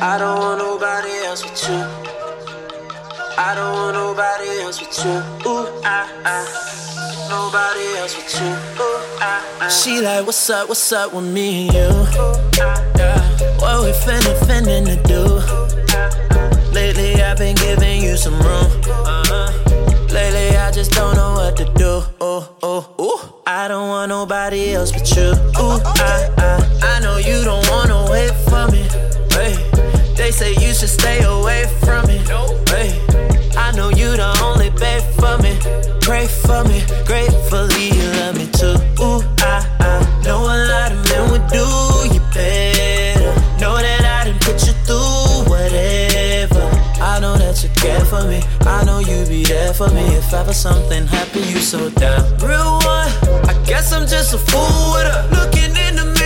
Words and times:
I 0.00 0.16
don't 0.16 0.38
want 0.38 0.58
nobody 0.60 1.10
else 1.26 1.42
with 1.42 1.68
you. 1.68 1.82
I 3.36 3.52
don't 3.56 3.72
want 3.72 3.94
nobody 3.96 4.60
else 4.60 4.78
with 4.80 4.96
you. 5.04 5.50
Ooh, 5.50 5.66
ah, 5.84 6.08
ah. 6.24 6.46
Nobody 7.28 7.98
else 7.98 8.14
with 8.16 8.32
you. 8.40 8.46
Ooh, 8.46 9.18
ah, 9.20 9.44
ah. 9.60 9.68
She 9.68 10.00
like, 10.00 10.24
what's 10.24 10.48
up, 10.50 10.68
what's 10.68 10.92
up 10.92 11.12
with 11.12 11.24
me 11.24 11.66
and 11.66 11.74
you? 11.74 11.88
Yeah. 12.96 13.18
What 13.58 13.82
we 13.82 13.90
finna, 13.90 14.38
finna 14.46 14.86
to 14.86 14.96
do? 15.02 15.24
Lately 16.72 17.20
I've 17.20 17.38
been 17.38 17.56
giving 17.56 18.00
you 18.00 18.16
some 18.16 18.38
room. 18.38 18.70
Uh-huh. 18.86 19.50
Lately 20.14 20.56
I 20.56 20.70
just 20.70 20.92
don't 20.92 21.16
know 21.16 21.32
what 21.32 21.56
to 21.56 21.64
do. 21.74 22.02
Oh, 22.20 22.48
oh, 22.62 22.94
ooh. 23.00 23.42
I 23.48 23.66
don't 23.66 23.88
want 23.88 24.10
nobody 24.10 24.74
else 24.74 24.92
but 24.92 25.10
you. 25.16 25.32
Ooh, 25.58 25.80
I, 25.82 26.30
I, 26.38 26.80
I 26.82 27.00
know 27.00 27.16
you 27.16 27.42
don't 27.42 27.68
wanna 27.68 28.06
wait 28.12 28.30
for 28.48 28.70
me. 28.70 28.87
Hey, 30.28 30.32
they 30.32 30.52
say 30.52 30.66
you 30.66 30.74
should 30.74 30.90
stay 30.90 31.22
away 31.24 31.64
from 31.80 32.06
me. 32.06 32.18
Hey, 32.68 32.92
I 33.56 33.72
know 33.74 33.88
you 33.88 34.14
the 34.14 34.28
only 34.44 34.68
babe 34.68 35.02
for 35.16 35.40
me. 35.40 35.56
Pray 36.02 36.26
for 36.26 36.64
me, 36.64 36.84
gratefully 37.06 37.88
you 37.96 38.04
love 38.20 38.36
me 38.36 38.46
too. 38.52 38.76
Ooh, 39.00 39.24
I, 39.40 39.64
I 39.80 40.22
know 40.24 40.44
a 40.44 40.56
lot 40.68 40.92
of 40.92 41.00
men 41.08 41.30
would 41.30 41.46
do 41.48 41.64
you 42.12 42.20
better. 42.34 43.32
Know 43.58 43.78
that 43.80 44.04
I 44.04 44.24
didn't 44.24 44.42
put 44.42 44.60
you 44.66 44.74
through 44.84 45.48
whatever. 45.48 46.60
I 47.00 47.20
know 47.20 47.38
that 47.38 47.64
you 47.64 47.70
care 47.70 48.04
for 48.04 48.22
me. 48.28 48.42
I 48.68 48.84
know 48.84 48.98
you 48.98 49.24
be 49.24 49.44
there 49.44 49.72
for 49.72 49.88
me 49.88 50.04
if 50.14 50.34
ever 50.34 50.52
something 50.52 51.06
happened. 51.06 51.46
You 51.46 51.60
so 51.60 51.88
down. 51.88 52.36
Real 52.36 52.76
one, 52.84 53.08
I 53.48 53.56
guess 53.64 53.92
I'm 53.94 54.06
just 54.06 54.34
a 54.34 54.38
fool 54.38 54.92
with 54.92 55.08
her. 55.08 55.28
Looking 55.32 55.72
in 55.88 55.96
the 55.96 56.04
mirror 56.04 56.17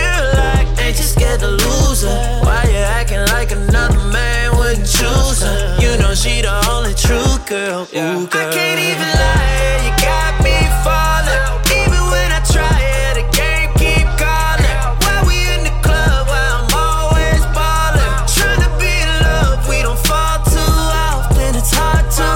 ain't 0.93 1.01
you 1.01 1.09
scared 1.09 1.39
to 1.39 1.47
lose 1.47 2.03
her? 2.03 2.41
Why 2.43 2.63
you 2.69 2.77
acting 2.77 3.25
like 3.33 3.51
another 3.51 3.99
man 4.11 4.55
wouldn't 4.57 4.85
choose 4.85 5.41
her? 5.41 5.77
You 5.81 5.97
know 5.97 6.13
she 6.13 6.41
the 6.41 6.53
only 6.69 6.93
true 6.93 7.37
girl. 7.49 7.87
Ooh, 7.89 8.27
girl. 8.27 8.47
I 8.47 8.53
can't 8.53 8.79
even 8.79 9.09
lie, 9.21 9.81
you 9.85 9.93
got 9.97 10.33
me 10.45 10.55
falling. 10.85 11.43
Even 11.81 12.03
when 12.13 12.29
I 12.31 12.41
try 12.45 12.77
it, 13.01 13.13
the 13.17 13.25
game 13.33 13.69
keep 13.81 14.07
calling. 14.21 14.77
Why 15.01 15.17
we 15.25 15.37
in 15.55 15.63
the 15.65 15.73
club 15.81 16.27
where 16.29 16.49
I'm 16.61 16.69
always 16.77 17.41
ballin'? 17.57 18.13
Tryna 18.29 18.69
be 18.77 18.93
in 18.93 19.13
love, 19.25 19.67
we 19.67 19.81
don't 19.81 20.01
fall 20.05 20.37
too 20.45 20.77
often. 21.09 21.55
It's 21.57 21.73
hard 21.73 22.05
to, 22.21 22.29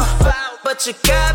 but 0.63 0.85
you 0.87 0.93
got 1.03 1.26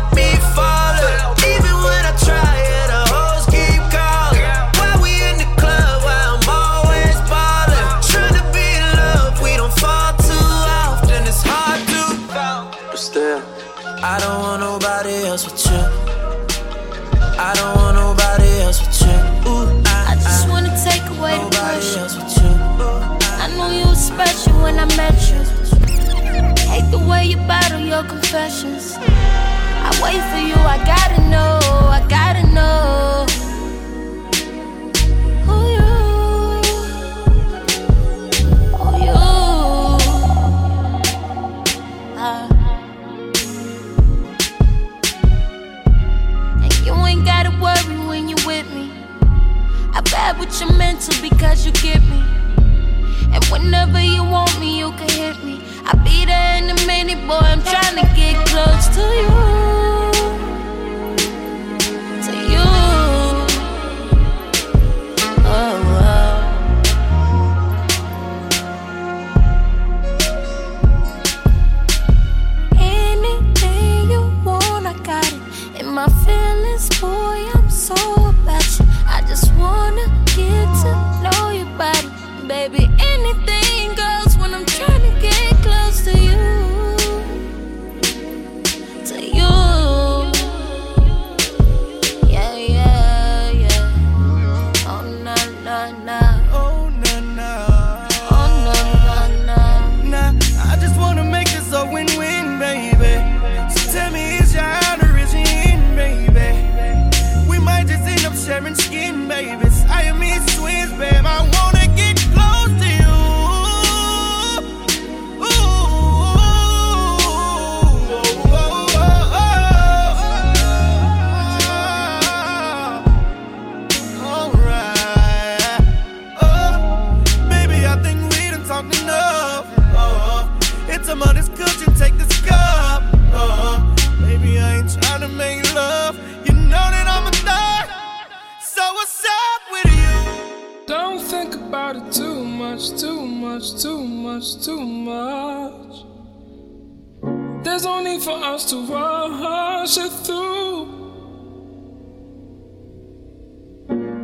wait 30.65 30.87
for 30.87 31.02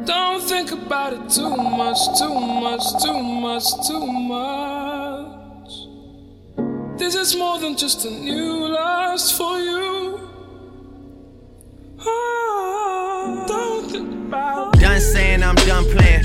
Don't 0.10 0.42
think 0.42 0.72
about 0.72 1.14
it 1.14 1.30
too 1.30 1.56
much, 1.56 2.00
too 2.18 2.34
much, 2.34 2.82
too 3.04 3.22
much, 3.22 3.64
too 3.88 4.08
much. 4.08 5.72
This 6.98 7.14
is 7.14 7.36
more 7.36 7.60
than 7.60 7.78
just 7.78 8.06
a 8.06 8.10
new 8.10 8.70
lust 8.70 9.38
for 9.38 9.60
you. 9.60 10.20
Ah, 12.00 13.46
don't 13.48 13.92
think 13.92 14.12
about. 14.28 14.80
Done 14.80 15.00
saying 15.00 15.44
I'm 15.44 15.54
done 15.54 15.86
playing. 15.92 16.19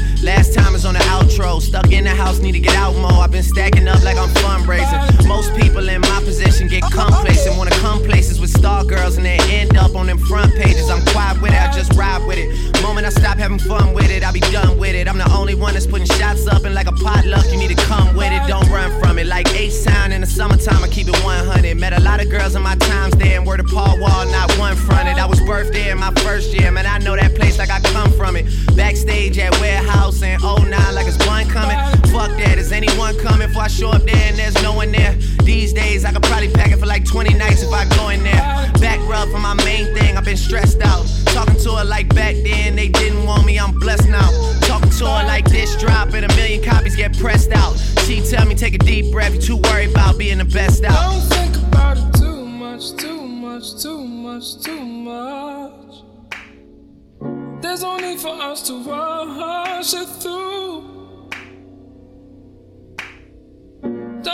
The 1.37 1.43
outro. 1.43 1.61
Stuck 1.61 1.93
in 1.93 2.05
the 2.05 2.11
house, 2.11 2.39
need 2.39 2.53
to 2.53 2.61
get 2.61 2.75
out 2.77 2.95
more. 2.97 3.23
I've 3.23 3.31
been 3.31 3.43
stacking 3.43 3.89
up 3.89 4.03
like 4.03 4.17
I'm 4.17 4.29
fundraising. 4.43 5.27
Most 5.27 5.55
people 5.55 5.89
in 5.89 6.01
my 6.01 6.21
position 6.25 6.69
get 6.69 6.83
complacent. 6.83 7.57
Wanna 7.57 7.71
come 7.73 8.03
places 8.03 8.41
with 8.41 8.51
star 8.51 8.85
girls 8.85 9.17
and 9.17 9.27
they 9.27 9.39
end 9.51 9.77
up 9.77 9.95
on 9.95 10.07
them 10.07 10.19
front 10.19 10.55
pages. 10.55 10.91
I'm 10.91 11.05
quiet 11.07 11.41
with 11.41 11.53
it, 11.53 11.61
I 11.61 11.73
just 11.73 11.93
ride 11.95 12.25
with 12.27 12.39
it. 12.39 12.83
Moment 12.83 13.07
I 13.07 13.11
stop 13.11 13.39
having 13.39 13.59
fun 13.59 13.95
with 13.95 14.11
it, 14.11 14.23
I'll 14.23 14.33
be 14.33 14.41
done 14.41 14.79
with 14.79 14.95
it. 14.95 15.09
I'm 15.09 15.19
the 15.19 15.31
only 15.33 15.55
one 15.55 15.75
that's 15.75 15.87
putting 15.87 16.07
shots 16.07 16.47
up 16.47 16.65
and 16.65 16.75
like 16.75 16.87
a 16.87 16.93
potluck, 16.93 17.47
you 17.51 17.59
need 17.59 17.77
to 17.77 17.83
come 17.85 18.15
with 18.15 18.33
it. 18.33 18.47
Don't 18.47 18.69
run 18.71 18.91
from 19.01 19.19
it. 19.19 19.27
Like 19.27 19.49
H-Town 19.55 20.13
in 20.13 20.21
the 20.21 20.27
summertime, 20.27 20.83
I 20.85 20.89
keep 20.89 21.09
it 21.09 21.17
100. 21.25 21.77
Met 21.77 21.93
a 21.93 22.01
lot 22.01 22.23
of 22.23 22.31
girls 22.31 22.55
in 22.55 22.63
my 22.63 22.77
times 22.77 23.15
there 23.17 23.39
and 23.39 23.47
word 23.47 23.61
of 23.61 23.67
Paul 23.67 23.99
Wall, 23.99 24.27
not 24.27 24.53
one 24.59 24.77
fronted. 24.77 25.19
I 25.19 25.27
was 25.27 25.41
birthed 25.41 25.73
there 25.73 25.93
in 25.93 25.99
my 25.99 26.13
first 26.23 26.53
year, 26.53 26.71
man. 26.71 26.87
I 26.87 26.99
know 26.99 27.17
that 27.17 27.35
place 27.35 27.59
like 27.59 27.71
I 27.71 27.81
come 27.81 28.13
from 28.13 28.37
it. 28.37 28.47
Backstage 28.77 29.39
at 29.39 29.59
Warehouse 29.61 30.23
and 30.23 30.43
09 30.43 30.95
like 30.95 31.07
it's 31.07 31.24
one 31.27 31.47
coming. 31.49 31.77
Fuck 32.13 32.31
that, 32.39 32.59
is 32.59 32.73
anyone 32.73 33.17
coming? 33.19 33.49
If 33.49 33.57
I 33.57 33.69
show 33.69 33.91
up 33.91 34.03
there 34.03 34.17
and 34.17 34.37
there's 34.37 34.61
no 34.63 34.73
one 34.73 34.93
there. 34.93 35.15
These 35.45 35.73
days, 35.73 36.05
I 36.05 36.13
could 36.13 36.23
probably 36.23 36.51
pack 36.51 36.73
it 36.73 36.79
for 36.79 36.87
like 36.87 37.05
20 37.05 37.35
nights 37.35 37.63
if 37.63 37.73
I 37.73 37.85
go 37.97 38.09
in 38.09 38.23
there. 38.23 38.43
Back 38.81 39.01
rub 39.09 39.29
for 39.31 39.39
my 39.39 39.55
main 39.65 39.95
thing, 39.95 40.17
I've 40.17 40.25
been 40.25 40.37
stressed 40.37 40.81
out. 40.83 41.07
Talking 41.27 41.57
to 41.65 41.77
her 41.77 41.85
like 41.85 42.15
back 42.15 42.35
then, 42.45 42.77
they 42.77 42.89
didn't 42.89 43.25
want 43.25 43.45
me, 43.47 43.59
I'm 43.59 43.79
blessed 43.79 44.09
now. 44.09 44.31
Talking 44.63 44.91
to 44.91 45.05
her 45.07 45.25
like 45.27 45.45
this 45.47 45.77
drop, 45.77 46.15
and 46.15 46.25
a 46.25 46.35
million 46.37 46.63
copies 46.63 46.97
get 46.97 47.17
pressed 47.19 47.53
out. 47.53 47.77
She 48.07 48.21
tell 48.21 48.47
me, 48.47 48.55
take 48.55 48.75
a 48.75 48.79
deep 48.79 49.13
breath, 49.13 49.35
you 49.35 49.41
too 49.41 49.57
worried 49.57 49.91
about 49.91 50.19
being 50.19 50.39
the 50.39 50.45
best 50.45 50.85
out. 50.85 51.13
Don't 51.13 51.23
think 51.23 51.57
about 51.69 51.99
it 51.99 52.19
too 52.19 52.47
much, 52.47 52.97
too 52.97 53.27
much, 53.27 53.83
too 53.83 54.05
much, 54.05 54.63
too 54.63 54.85
much. 54.85 56.03
There's 57.63 57.83
no 57.83 57.97
need 57.97 58.21
for 58.21 58.29
us 58.29 58.67
to 58.69 58.83
rush 58.83 59.95
it 59.95 60.09
through. 60.23 60.74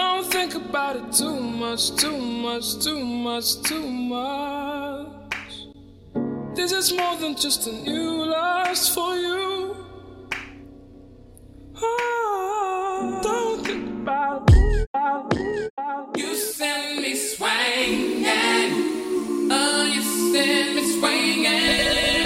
Don't 0.01 0.25
think 0.33 0.55
about 0.55 0.97
it 0.97 1.13
too 1.13 1.39
much, 1.39 1.95
too 1.97 2.17
much, 2.17 2.79
too 2.83 3.05
much, 3.05 3.61
too 3.69 3.87
much. 3.87 5.53
This 6.55 6.73
is 6.73 6.91
more 6.95 7.17
than 7.17 7.37
just 7.37 7.67
a 7.67 7.73
new 7.73 8.25
lust 8.25 8.95
for 8.95 9.15
you. 9.15 9.77
Oh, 11.83 13.21
don't 13.23 13.67
think 13.67 13.89
about 14.01 14.51
it. 14.55 15.69
You 16.17 16.35
send 16.35 17.03
me 17.03 17.15
swinging. 17.15 18.71
Oh, 19.53 19.83
you 19.95 20.03
send 20.33 20.77
me 20.77 20.83
swinging. 20.99 22.20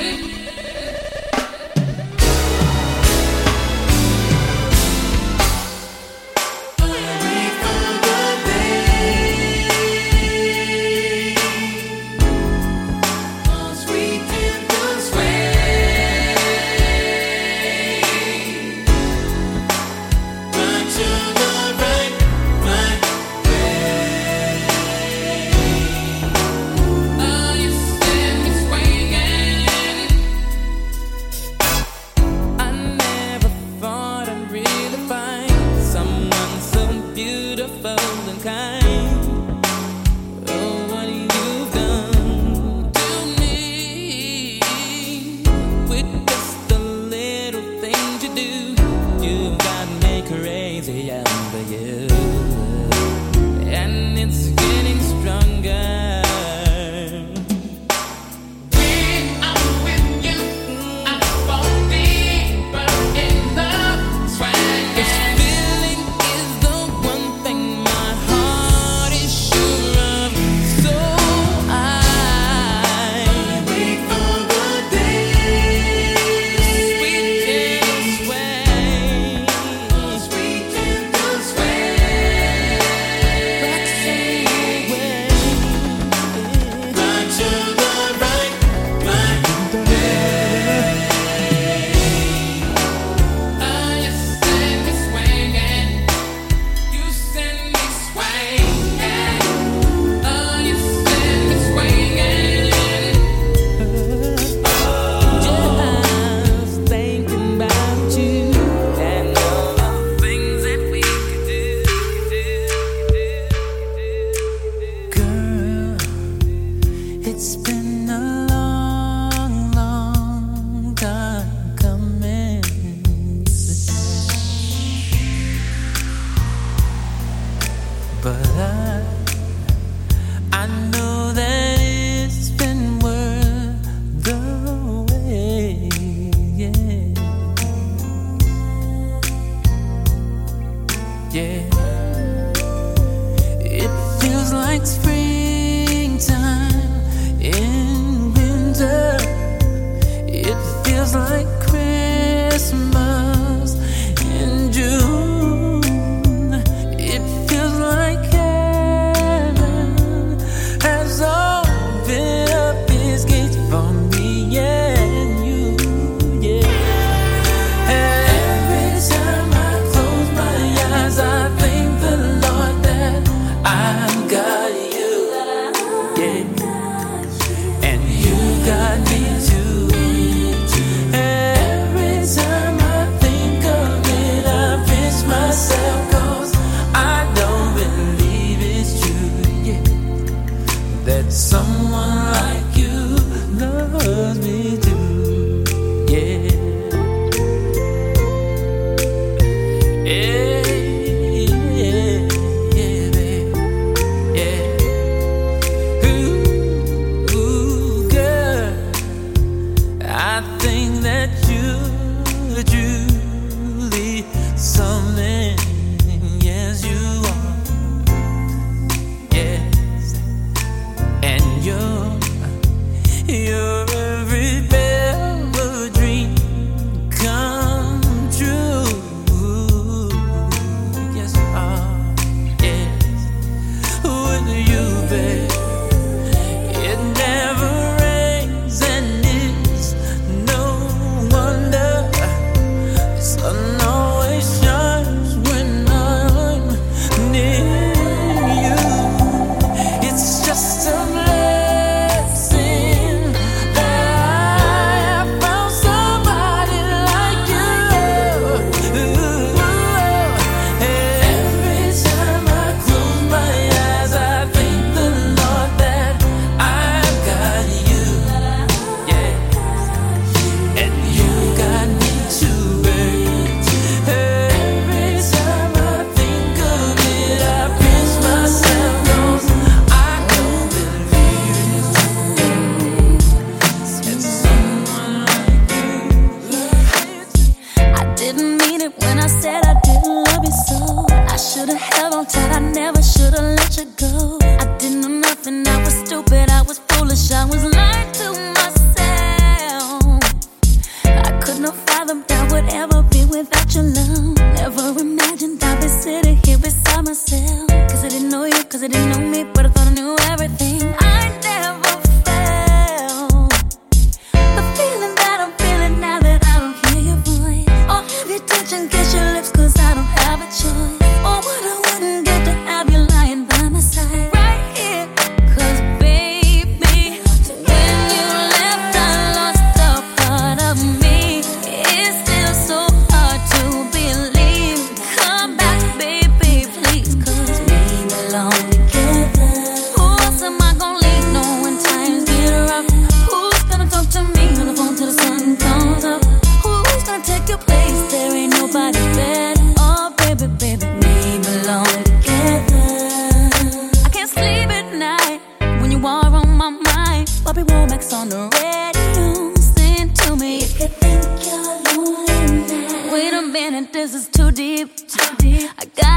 know 130.75 131.04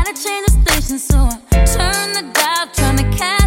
gotta 0.08 0.24
change 0.24 0.46
the 0.46 0.72
station, 0.72 1.00
so 1.00 1.18
I 1.18 1.66
turn 1.66 2.14
the 2.14 2.32
dial, 2.34 2.68
trying 2.74 2.98
to 2.98 3.18
catch. 3.18 3.47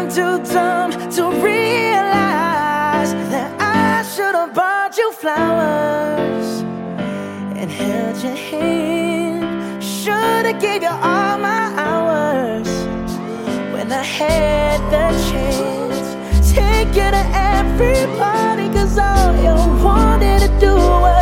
I'm 0.00 0.08
too 0.08 0.38
dumb 0.50 0.92
to 0.92 1.24
realize 1.44 3.12
that 3.32 3.54
I 3.60 4.02
should 4.02 4.34
have 4.34 4.54
bought 4.54 4.96
you 4.96 5.12
flowers 5.12 6.62
and 7.54 7.70
held 7.70 8.16
your 8.22 8.34
hand. 8.34 9.84
Should 9.84 10.46
have 10.46 10.58
gave 10.58 10.80
you 10.80 10.88
all 10.88 11.36
my 11.36 11.74
hours 11.76 12.66
when 13.74 13.92
I 13.92 14.02
had 14.02 14.80
the 14.90 15.06
chance. 15.28 16.50
Take 16.50 16.88
you 16.96 17.10
to 17.18 17.24
everybody, 17.36 18.70
cause 18.70 18.96
all 18.96 19.34
you 19.36 19.84
wanted 19.84 20.40
to 20.40 20.48
do 20.60 20.76
was. 20.76 21.19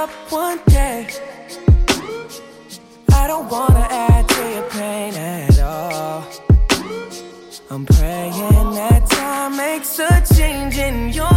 up 0.00 0.10
one 0.30 0.58
day. 0.66 1.06
I 3.12 3.26
don't 3.26 3.48
wanna 3.50 3.86
add 3.90 4.26
to 4.34 4.42
your 4.54 4.68
pain 4.70 5.12
at 5.14 5.58
all. 5.58 6.24
I'm 7.70 7.84
praying 7.84 8.68
that 8.80 9.02
time 9.10 9.56
makes 9.58 9.98
a 9.98 10.12
change 10.34 10.78
in 10.78 10.96
your 11.12 11.29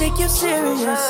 take 0.00 0.18
you 0.18 0.28
serious. 0.28 1.04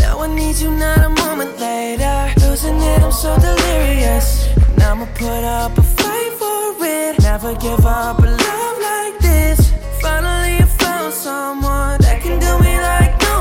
Now 0.00 0.18
I 0.18 0.26
need 0.34 0.56
you 0.56 0.70
not 0.72 0.98
a 0.98 1.10
moment 1.22 1.60
later. 1.60 2.18
Losing 2.40 2.76
it, 2.76 3.00
I'm 3.00 3.12
so 3.12 3.38
delirious. 3.38 4.48
And 4.72 4.82
I'ma 4.82 5.06
put 5.14 5.44
up 5.44 5.78
a 5.78 5.82
fight 5.82 6.32
for 6.40 6.74
it. 6.84 7.22
Never 7.22 7.54
give 7.54 7.86
up 7.86 8.18
a 8.18 8.30
love 8.46 8.78
like 8.90 9.16
this. 9.20 9.60
Finally, 10.00 10.56
I 10.64 10.66
found 10.82 11.14
someone 11.14 12.00
that 12.00 12.20
can 12.20 12.40
do 12.46 12.52
me 12.66 12.74
like 12.90 13.12
no 13.28 13.36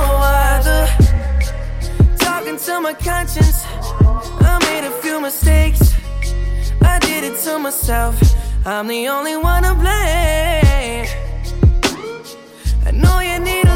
other. 0.46 0.82
Talking 2.18 2.58
to 2.66 2.74
my 2.80 2.94
conscience, 2.94 3.66
I 4.52 4.54
made 4.70 4.86
a 4.86 4.94
few 5.02 5.20
mistakes. 5.20 5.82
I 6.80 7.00
did 7.00 7.24
it 7.24 7.40
to 7.46 7.58
myself. 7.58 8.16
I'm 8.68 8.88
the 8.88 9.08
only 9.08 9.36
one 9.36 9.64
to 9.64 9.74
blame. 9.74 11.08
I 12.86 12.92
know 12.94 13.20
you 13.20 13.40
need 13.40 13.71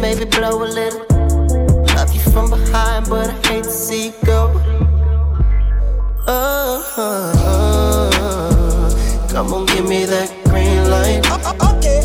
maybe 0.00 0.24
blow 0.24 0.62
a 0.62 0.64
little. 0.64 1.04
Love 1.94 2.12
you 2.14 2.20
from 2.32 2.50
behind, 2.50 3.08
but 3.08 3.28
I 3.28 3.48
hate 3.48 3.64
to 3.64 3.70
see 3.70 4.06
you 4.06 4.14
go. 4.24 4.50
Oh, 6.26 6.84
oh, 6.96 8.10
oh. 8.14 9.28
come 9.30 9.52
on, 9.52 9.66
give 9.66 9.86
me 9.88 10.04
that 10.04 10.30
green 10.44 10.90
light. 10.90 11.20
Uh, 11.30 11.54
uh, 11.60 11.74
okay. 11.76 12.02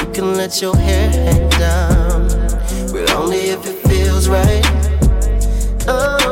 You 0.00 0.12
can 0.12 0.36
let 0.36 0.60
your 0.60 0.76
hair 0.76 1.10
hang 1.10 1.48
down, 1.50 2.28
but 2.92 3.10
only 3.12 3.50
if 3.50 3.66
it 3.66 3.88
feels 3.88 4.28
right. 4.28 4.64
Oh. 5.88 6.25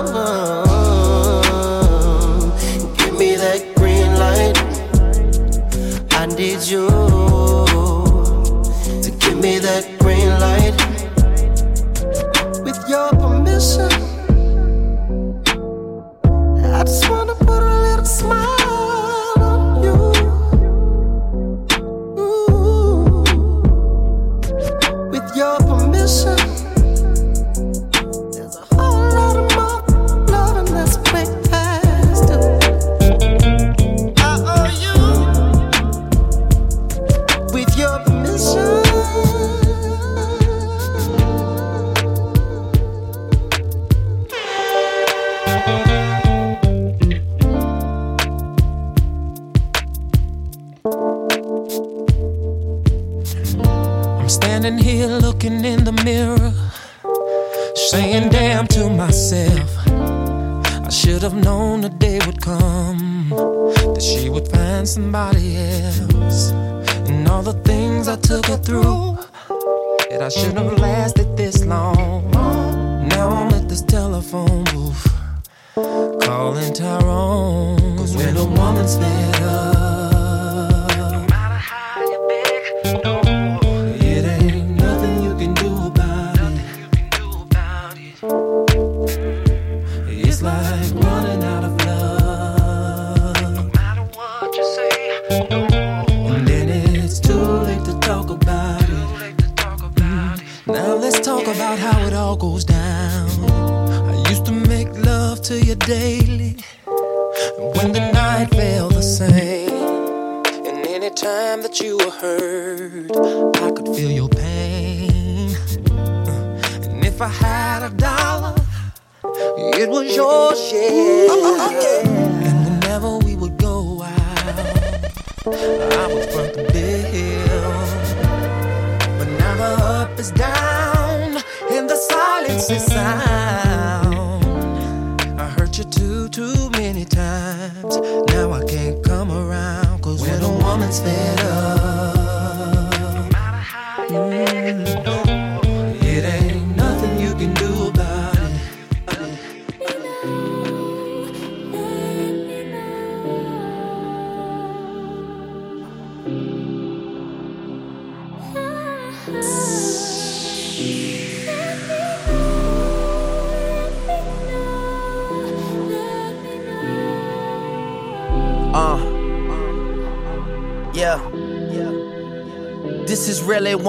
calling 76.44 76.74
Tyrone. 76.74 77.96
Cause 77.96 78.14
when 78.16 78.36
a 78.36 78.44
woman's 78.44 78.96
fed 78.98 79.42
up. 79.42 79.93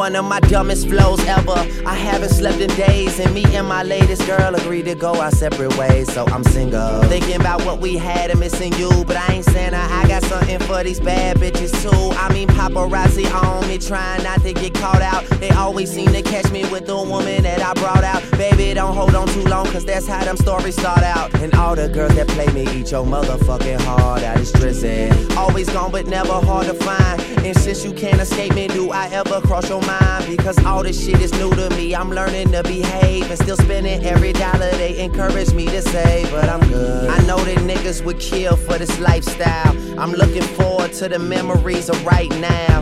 one 0.06 0.16
of 0.16 0.26
my 0.26 0.40
dumbest 0.42 0.88
flows 0.88 1.20
ever. 1.26 1.58
I 1.84 1.96
haven't 1.96 2.30
slept 2.30 2.60
in 2.60 2.70
days 2.76 2.95
and 3.18 3.34
me 3.34 3.46
and 3.56 3.66
my 3.66 3.82
latest 3.82 4.28
girl 4.28 4.54
agreed 4.56 4.86
to 4.86 4.96
go 4.96 5.22
our 5.22 5.32
separate 5.32 5.78
ways, 5.78 6.12
so 6.12 6.26
I'm 6.28 6.44
single. 6.44 7.02
Thinking 7.04 7.40
about 7.40 7.64
what 7.64 7.80
we 7.80 7.96
had 7.96 8.30
and 8.30 8.42
missing 8.42 8.74
you, 8.74 8.90
but 9.06 9.16
I 9.16 9.36
ain't 9.36 9.46
Santa. 9.46 9.78
I 9.78 10.06
got 10.06 10.22
something 10.24 10.60
for 10.60 10.84
these 10.84 11.00
bad 11.00 11.38
bitches 11.38 11.72
too. 11.82 12.14
I 12.18 12.34
mean, 12.34 12.50
paparazzi 12.50 13.34
on 13.34 13.66
me, 13.70 13.78
trying 13.78 14.22
not 14.24 14.42
to 14.42 14.52
get 14.52 14.74
caught 14.74 15.02
out. 15.02 15.24
They 15.40 15.50
always 15.52 15.90
seem 15.90 16.12
to 16.12 16.22
catch 16.24 16.52
me 16.52 16.70
with 16.70 16.88
the 16.88 16.98
woman 16.98 17.44
that 17.44 17.62
I 17.62 17.74
brought 17.76 18.04
out. 18.04 18.22
Baby, 18.32 18.74
don't 18.74 18.94
hold 18.94 19.16
on 19.16 19.30
too 19.30 19.44
long, 19.44 19.66
cause 19.68 19.86
that's 19.86 20.08
how 20.08 20.26
them 20.26 20.36
stories 20.36 20.76
start 20.76 21.04
out. 21.04 21.34
And 21.36 21.54
all 21.56 21.74
the 21.74 21.88
girls 21.88 22.16
that 22.16 22.28
play 22.28 22.48
me 22.48 22.64
eat 22.78 22.92
your 22.92 23.06
motherfucking 23.06 23.80
heart 23.80 24.24
out 24.24 24.40
is 24.42 24.52
drizzy. 24.52 25.38
Always 25.38 25.70
gone, 25.70 25.92
but 25.92 26.06
never 26.08 26.34
hard 26.34 26.68
to 26.68 26.74
find. 26.74 27.22
And 27.46 27.58
since 27.58 27.86
you 27.86 27.94
can't 27.94 28.20
escape 28.20 28.54
me, 28.56 28.68
do 28.68 28.92
I 28.92 29.08
ever 29.08 29.40
cross 29.40 29.70
your 29.70 29.82
mind? 29.82 30.26
Because 30.28 30.64
all 30.66 30.84
this 30.84 31.02
shit 31.02 31.22
is 31.22 31.32
new 31.32 31.52
to 31.56 31.70
me. 31.78 31.96
I'm 31.96 32.10
learning 32.10 32.52
to 32.52 32.62
behave 32.64 33.05
wave 33.06 33.30
and 33.30 33.40
still 33.40 33.58
spending 33.58 34.04
every 34.04 34.34
dollar 34.34 34.72
they 34.72 34.98
encourage 35.00 35.54
me 35.54 35.66
to 35.66 35.82
save. 35.82 36.30
But 36.32 36.50
I'm 36.50 36.62
good. 36.68 37.10
I 37.10 37.20
know 37.26 37.38
that 37.38 37.58
niggas 37.60 38.04
would 38.06 38.20
kill 38.20 38.56
for 38.58 38.78
this 38.78 39.00
lifestyle. 39.00 39.74
I'm 40.00 40.12
looking 40.12 40.48
forward 40.58 40.94
to 40.94 41.10
the 41.10 41.20
memories 41.20 41.90
of 41.90 42.06
right 42.06 42.32
now. 42.40 42.82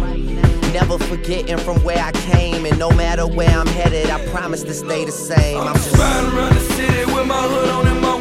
Never 0.71 0.97
forgetting 0.97 1.57
from 1.59 1.83
where 1.83 2.03
I 2.03 2.11
came, 2.31 2.65
and 2.65 2.79
no 2.79 2.89
matter 2.89 3.27
where 3.27 3.49
I'm 3.49 3.67
headed, 3.67 4.09
I 4.09 4.25
promise 4.29 4.63
to 4.63 4.73
stay 4.73 5.05
the 5.05 5.11
same. 5.11 5.59
I'm, 5.59 5.75
just 5.75 5.95
riding 5.97 6.31
around 6.35 6.53
the 6.55 6.61
city 6.61 7.05
with 7.13 7.27
my 7.27 7.41
hood 7.41 7.69
on 7.69 7.87
and 7.87 8.01
my 8.01 8.12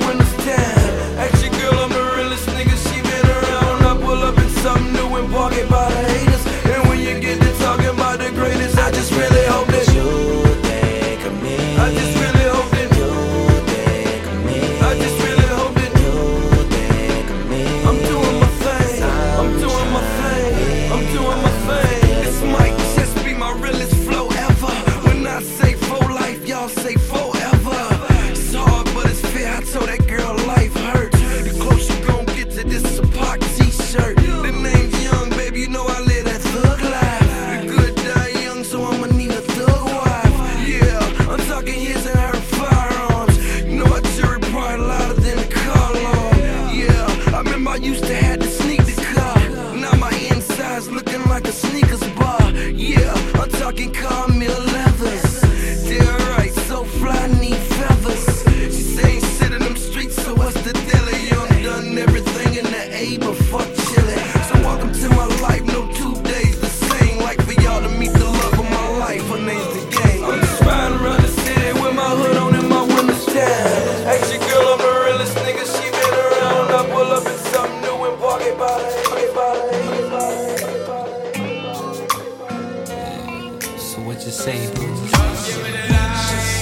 So 83.93 84.01
what 84.01 84.25
you 84.25 84.31
say, 84.31 84.73
boo? 84.75 86.62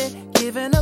The 0.53 0.81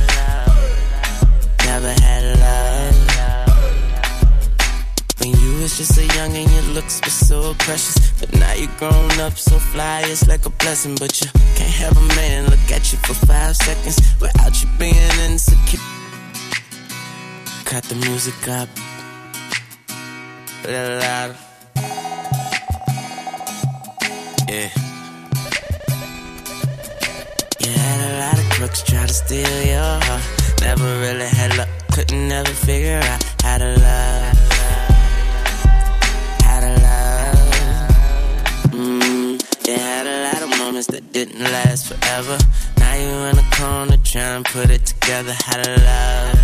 never 1.65 1.91
had 2.01 2.23
love. 2.39 2.71
When 5.19 5.29
you 5.39 5.61
was 5.61 5.77
just 5.77 5.97
a 5.97 6.05
young 6.17 6.35
and 6.35 6.49
your 6.51 6.63
looks 6.73 6.99
were 7.01 7.09
so 7.09 7.53
precious. 7.59 8.11
But 8.19 8.33
now 8.33 8.53
you're 8.53 8.75
grown 8.79 9.11
up, 9.19 9.37
so 9.37 9.57
fly, 9.59 10.01
it's 10.05 10.27
like 10.27 10.45
a 10.45 10.49
blessing. 10.49 10.95
But 10.95 11.21
you 11.21 11.27
can't 11.55 11.75
have 11.83 11.95
a 11.97 12.07
man 12.15 12.49
look 12.49 12.71
at 12.71 12.91
you 12.91 12.97
for 12.99 13.13
five 13.25 13.55
seconds 13.55 13.99
without 14.19 14.61
you 14.61 14.69
being 14.79 14.95
insecure. 15.25 15.79
Cut 17.65 17.83
the 17.83 17.95
music 17.95 18.47
up. 18.47 18.69
A. 20.65 21.35
Yeah. 24.49 24.69
You 27.59 27.71
had 27.71 27.99
a 28.09 28.19
lot 28.19 28.39
of 28.39 28.49
crooks 28.49 28.83
try 28.83 29.05
to 29.05 29.13
steal 29.13 29.63
your 29.63 29.99
heart. 30.01 30.40
Never 30.61 30.99
really 30.99 31.27
had 31.27 31.57
luck, 31.57 31.67
couldn't 31.91 32.27
never 32.27 32.49
figure 32.51 32.99
out 33.03 33.23
how 33.41 33.57
to 33.57 33.65
love. 33.65 34.37
How 36.45 36.59
to 36.59 36.71
love. 36.87 37.91
Mm, 38.69 39.41
you 39.67 39.73
had 39.73 40.05
a 40.05 40.17
lot 40.25 40.41
of 40.43 40.49
moments 40.59 40.87
that 40.87 41.11
didn't 41.11 41.41
last 41.41 41.87
forever. 41.87 42.37
Now 42.77 42.93
you 42.95 43.09
in 43.29 43.39
a 43.39 43.47
corner 43.55 43.97
trying 44.03 44.43
to 44.43 44.51
put 44.51 44.69
it 44.69 44.85
together. 44.85 45.33
How 45.33 45.61
to 45.63 45.71
love. 45.71 46.39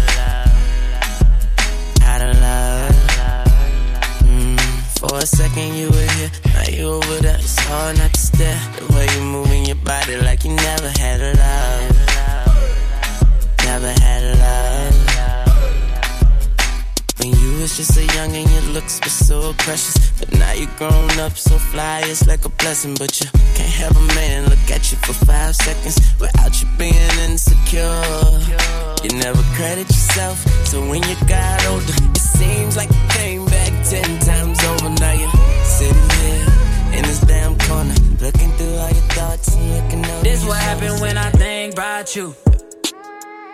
How 2.01 2.17
to 2.17 2.31
love. 2.45 2.95
Mm, 4.25 4.59
for 4.99 5.17
a 5.19 5.25
second 5.27 5.75
you 5.75 5.89
were 5.91 6.11
here, 6.17 6.31
now 6.53 6.69
you 6.69 6.89
over 6.89 7.17
there. 7.21 7.37
It's 7.37 7.59
hard 7.59 7.97
not 7.99 8.13
to 8.13 8.19
stare. 8.19 8.59
The 8.79 8.93
way 8.93 9.07
you 9.15 9.21
moving 9.21 9.65
your 9.65 9.77
body 9.77 10.17
like 10.17 10.43
you 10.43 10.53
never 10.53 10.89
had 10.89 11.21
a 11.21 11.33
love. 11.37 11.96
Never 13.67 13.91
had 13.99 14.23
love. 14.39 14.95
When 17.17 17.29
you 17.35 17.59
was 17.59 17.75
just 17.75 17.97
a 17.97 18.05
young 18.15 18.33
and 18.33 18.49
your 18.49 18.61
looks 18.73 18.99
were 19.03 19.09
so 19.09 19.53
precious. 19.57 19.97
But 20.17 20.31
now 20.39 20.53
you 20.53 20.67
grown 20.77 21.19
up 21.19 21.33
so 21.37 21.57
fly, 21.57 22.01
it's 22.05 22.25
like 22.25 22.45
a 22.45 22.49
blessing. 22.49 22.95
But 22.97 23.19
you 23.19 23.29
can't 23.55 23.75
have 23.83 23.95
a 23.95 24.05
man 24.15 24.49
look 24.49 24.71
at 24.71 24.89
you 24.89 24.97
for 25.05 25.13
five 25.25 25.53
seconds 25.53 25.99
without 26.17 26.61
you 26.61 26.67
being 26.77 27.13
insecure. 27.27 28.01
You 29.03 29.09
never 29.19 29.43
credit 29.57 29.87
yourself, 29.89 30.37
so 30.65 30.79
when 30.89 31.03
you 31.03 31.15
got 31.27 31.65
older, 31.67 31.93
it 32.15 32.17
seems 32.17 32.77
like 32.77 32.89
you 32.89 33.05
came 33.19 33.45
back 33.45 33.71
ten 33.85 34.17
times 34.19 34.63
over. 34.63 34.89
Now 34.89 35.11
you're 35.11 35.29
sitting 35.65 36.09
here 36.21 36.47
in 36.97 37.03
this 37.03 37.19
damn 37.19 37.57
corner, 37.67 37.95
looking 38.21 38.51
through 38.53 38.75
all 38.81 38.89
your 38.89 39.07
thoughts 39.17 39.53
and 39.55 39.65
looking 39.75 40.05
over. 40.05 40.23
This 40.23 40.45
what 40.45 40.57
happened 40.57 41.01
when 41.01 41.17
I 41.17 41.29
think 41.31 41.73
about 41.73 42.15
you. 42.15 42.33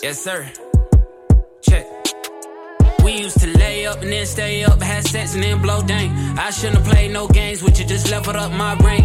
Yes, 0.00 0.22
sir. 0.22 0.48
Check. 1.60 1.84
We 3.02 3.18
used 3.18 3.40
to 3.40 3.58
lay 3.58 3.84
up 3.86 4.00
and 4.00 4.12
then 4.12 4.26
stay 4.26 4.62
up, 4.62 4.80
had 4.80 5.04
sex 5.04 5.34
and 5.34 5.42
then 5.42 5.60
blow 5.60 5.82
dang. 5.82 6.10
I 6.38 6.50
shouldn't 6.50 6.78
have 6.78 6.86
played 6.86 7.10
no 7.12 7.26
games 7.26 7.64
with 7.64 7.80
you, 7.80 7.84
just 7.84 8.08
leveled 8.08 8.36
up 8.36 8.52
my 8.52 8.76
brain. 8.76 9.02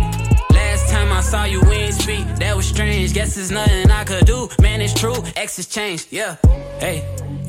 Last 0.51 0.91
time 0.91 1.11
I 1.11 1.21
saw 1.21 1.45
you, 1.45 1.61
we 1.61 1.75
ain't 1.75 1.95
speak. 1.95 2.23
That 2.35 2.55
was 2.55 2.67
strange. 2.67 3.11
Guess 3.13 3.35
there's 3.35 3.49
nothing 3.49 3.89
I 3.89 4.03
could 4.03 4.25
do. 4.25 4.49
Man, 4.61 4.81
it's 4.81 4.93
true. 4.93 5.15
X 5.35 5.57
has 5.57 5.65
changed. 5.65 6.07
Yeah. 6.11 6.35
Hey, 6.79 7.03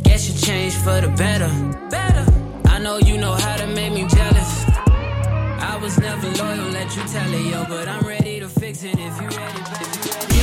guess 0.04 0.26
you 0.26 0.40
changed 0.40 0.76
for 0.76 1.02
the 1.02 1.08
better. 1.08 1.50
Better. 1.90 2.24
I 2.70 2.78
know 2.78 2.96
you 2.96 3.18
know 3.18 3.32
how 3.32 3.56
to 3.58 3.66
make 3.66 3.92
me 3.92 4.06
jealous. 4.08 4.64
I 4.68 5.78
was 5.82 5.98
never 5.98 6.30
loyal, 6.42 6.70
let 6.70 6.96
you 6.96 7.02
tell 7.04 7.34
it, 7.34 7.44
yo. 7.52 7.66
But 7.68 7.88
I'm 7.88 8.06
ready 8.06 8.40
to 8.40 8.48
fix 8.48 8.82
it 8.84 8.98
if 8.98 9.20
you 9.20 9.28
ready. 9.28 9.60
If 9.60 10.34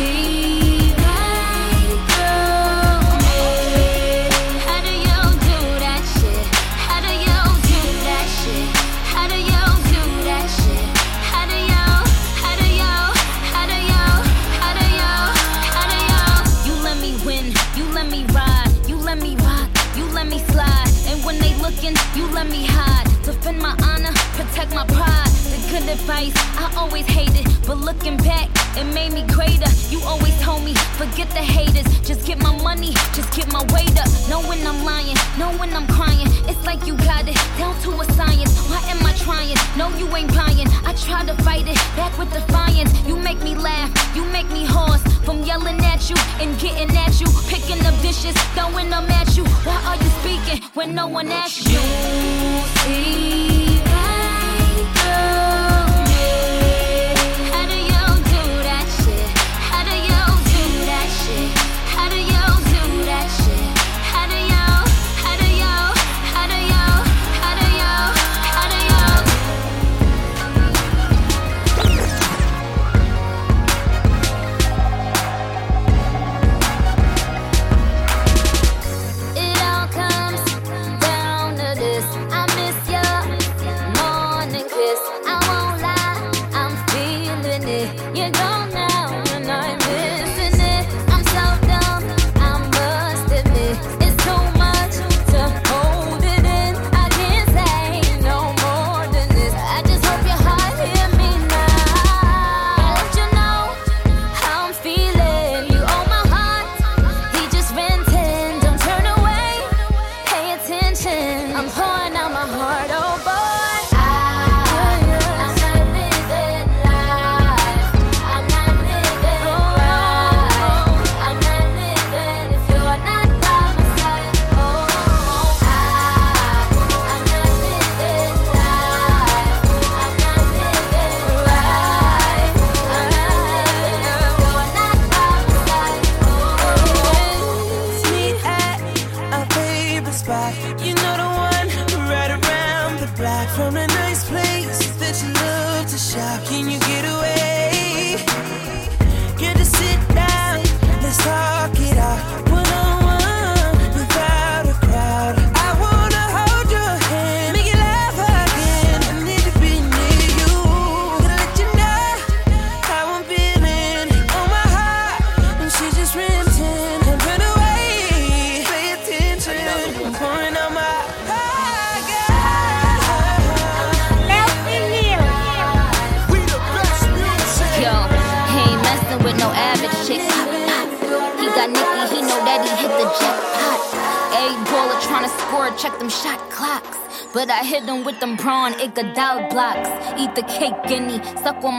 you 0.00 0.06
ready. 0.06 0.39
Looking, 21.70 21.96
you 22.14 22.26
let 22.32 22.48
me 22.48 22.64
hide. 22.66 23.06
Defend 23.24 23.58
my 23.58 23.74
honor, 23.82 24.12
protect 24.34 24.74
my 24.74 24.84
pride. 24.86 25.29
Good 25.70 25.88
advice, 25.88 26.34
I 26.58 26.72
always 26.76 27.06
hated, 27.06 27.46
but 27.64 27.78
looking 27.78 28.16
back, 28.16 28.50
it 28.76 28.92
made 28.92 29.12
me 29.12 29.22
greater. 29.22 29.70
You 29.88 30.02
always 30.02 30.34
told 30.42 30.64
me, 30.64 30.74
forget 30.98 31.30
the 31.30 31.46
haters, 31.46 31.86
just 32.00 32.26
get 32.26 32.42
my 32.42 32.50
money, 32.60 32.90
just 33.14 33.30
get 33.36 33.46
my 33.52 33.62
weight 33.72 33.94
up. 33.94 34.10
Know 34.28 34.42
when 34.50 34.66
I'm 34.66 34.84
lying, 34.84 35.14
know 35.38 35.52
when 35.62 35.72
I'm 35.72 35.86
crying. 35.86 36.26
It's 36.50 36.66
like 36.66 36.84
you 36.88 36.96
got 37.06 37.28
it 37.28 37.38
down 37.56 37.78
to 37.82 37.90
a 38.02 38.04
science. 38.18 38.50
Why 38.66 38.82
am 38.90 38.98
I 39.06 39.12
trying? 39.14 39.54
No, 39.78 39.86
you 39.96 40.10
ain't 40.16 40.34
buying. 40.34 40.66
I 40.82 40.92
try 41.06 41.24
to 41.24 41.34
fight 41.44 41.68
it 41.68 41.78
back 41.94 42.18
with 42.18 42.32
defiance. 42.32 42.90
You 43.06 43.14
make 43.14 43.40
me 43.40 43.54
laugh, 43.54 43.90
you 44.16 44.24
make 44.32 44.50
me 44.50 44.66
hoarse 44.66 45.02
from 45.24 45.44
yelling 45.44 45.78
at 45.84 46.10
you 46.10 46.16
and 46.40 46.58
getting 46.58 46.90
at 46.96 47.20
you, 47.20 47.28
picking 47.46 47.78
up 47.86 47.94
dishes, 48.02 48.34
throwing 48.58 48.90
them 48.90 49.08
at 49.08 49.36
you. 49.36 49.44
Why 49.62 49.78
are 49.86 49.98
you 50.02 50.10
speaking 50.18 50.68
when 50.74 50.96
no 50.96 51.06
one 51.06 51.28
asks 51.28 51.64
you? 51.70 51.78
see 52.82 53.49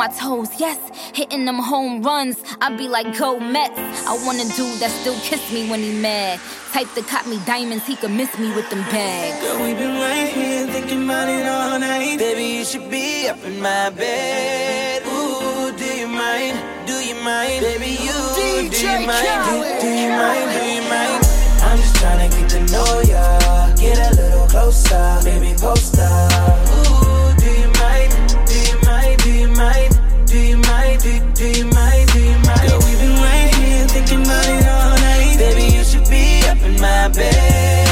my 0.02 0.08
toes, 0.08 0.49
yes. 0.60 0.80
Hitting 1.14 1.45
them 1.45 1.60
home 1.60 2.02
runs, 2.02 2.41
I 2.60 2.76
be 2.76 2.88
like, 2.88 3.16
go 3.20 3.39
Mets. 3.39 3.78
I 4.08 4.14
want 4.26 4.39
a 4.41 4.47
dude 4.58 4.80
that 4.82 4.89
still 4.89 5.14
kiss 5.22 5.54
me 5.54 5.70
when 5.70 5.80
he 5.80 5.93
mad. 6.02 6.39
Type 6.74 6.89
that 6.95 7.06
caught 7.06 7.28
me 7.28 7.38
diamonds, 7.45 7.86
he 7.86 7.95
could 7.95 8.10
miss 8.10 8.32
me 8.39 8.49
with 8.56 8.68
them 8.72 8.82
bags. 8.89 9.38
Girl, 9.43 9.62
we 9.62 9.76
been 9.76 9.99
right 10.02 10.28
here 10.28 10.66
thinking 10.74 11.04
about 11.04 11.30
it 11.30 11.45
all 11.45 11.78
night. 11.78 12.18
Baby, 12.18 12.45
you 12.58 12.66
should 12.66 12.89
be 12.89 13.28
up 13.28 13.45
in 13.45 13.62
my 13.62 13.91
bed. 13.91 15.04
Ooh, 15.06 15.72
do 15.78 15.86
you 15.86 16.08
mind? 16.08 16.58
Do 16.88 16.93
you 16.93 17.14
mind? 17.22 17.62
Baby, 17.62 17.91
you, 18.02 18.18
DJ 18.41 18.74
do 18.74 18.82
you 18.82 19.06
mind? 19.06 19.38
Do, 19.45 19.86
do 19.86 19.89
you 20.02 20.10
mind? 20.10 20.47
Do 20.58 20.62
you 20.66 20.84
mind? 20.89 21.22
I'm 21.62 21.78
just 21.78 21.95
trying 21.97 22.22
to 22.26 22.38
get 22.38 22.49
to 22.56 22.60
know 22.74 23.02
ya. 23.06 23.76
Get 23.76 23.97
a 24.02 24.10
little 24.20 24.47
closer, 24.47 25.20
baby, 25.24 25.54
post 25.62 25.99
up. 25.99 26.71
My 36.82 37.08
bed. 37.10 37.91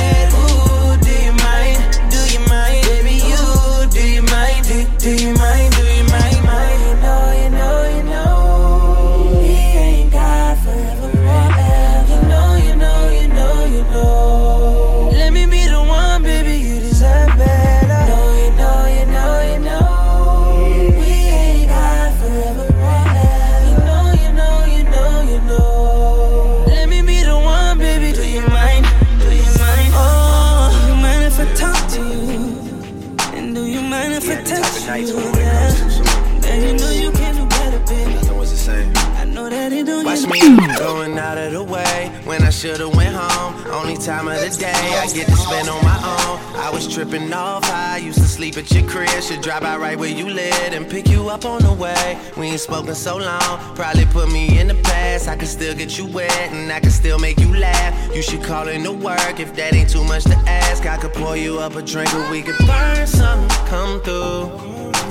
Time 44.10 44.28
of 44.28 44.42
the 44.42 44.50
day 44.58 44.72
I 44.74 45.06
get 45.14 45.28
to 45.28 45.36
spend 45.36 45.70
on 45.70 45.84
my 45.84 45.98
own. 45.98 46.40
I 46.56 46.72
was 46.74 46.92
tripping 46.92 47.32
off 47.32 47.64
high, 47.64 47.98
used 47.98 48.18
to 48.18 48.28
sleep 48.28 48.58
at 48.58 48.72
your 48.72 48.84
crib. 48.90 49.08
Should 49.22 49.42
drive 49.42 49.62
out 49.62 49.80
right 49.80 50.00
where 50.00 50.10
you 50.10 50.28
live 50.28 50.74
and 50.74 50.90
pick 50.90 51.08
you 51.08 51.30
up 51.30 51.46
on 51.46 51.62
the 51.62 51.72
way. 51.72 52.18
We 52.36 52.48
ain't 52.48 52.60
spoken 52.60 52.96
so 52.96 53.18
long, 53.18 53.76
probably 53.76 54.06
put 54.06 54.32
me 54.32 54.60
in 54.60 54.68
the 54.68 54.74
past. 54.74 55.28
I 55.28 55.36
can 55.36 55.46
still 55.46 55.76
get 55.76 56.00
you 56.00 56.08
wet 56.08 56.32
and 56.52 56.72
I 56.72 56.80
can 56.80 56.90
still 56.90 57.20
make 57.20 57.40
you 57.40 57.54
laugh. 57.56 58.16
You 58.16 58.24
should 58.24 58.42
call 58.42 58.68
in 58.68 58.84
to 58.86 58.92
work 58.92 59.40
if 59.40 59.54
that 59.58 59.76
ain't 59.76 59.92
too 59.92 60.04
much 60.04 60.24
to 60.24 60.36
ask. 60.48 60.88
I 60.88 60.98
could 60.98 61.14
pour 61.14 61.38
you 61.38 61.60
up 61.60 61.76
a 61.76 61.84
drink 61.84 62.12
or 62.16 62.32
we 62.32 62.42
could 62.42 62.58
burn 62.66 63.06
something. 63.06 63.48
Come 63.68 64.02
through, 64.02 64.50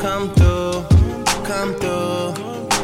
come 0.00 0.34
through, 0.34 0.82
come 1.44 1.74
through, 1.76 2.34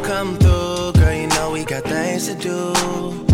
come 0.04 0.38
through. 0.38 0.92
Girl, 0.92 1.12
you 1.12 1.26
know 1.26 1.50
we 1.50 1.64
got 1.64 1.82
things 1.82 2.28
to 2.28 2.34
do. 2.36 3.33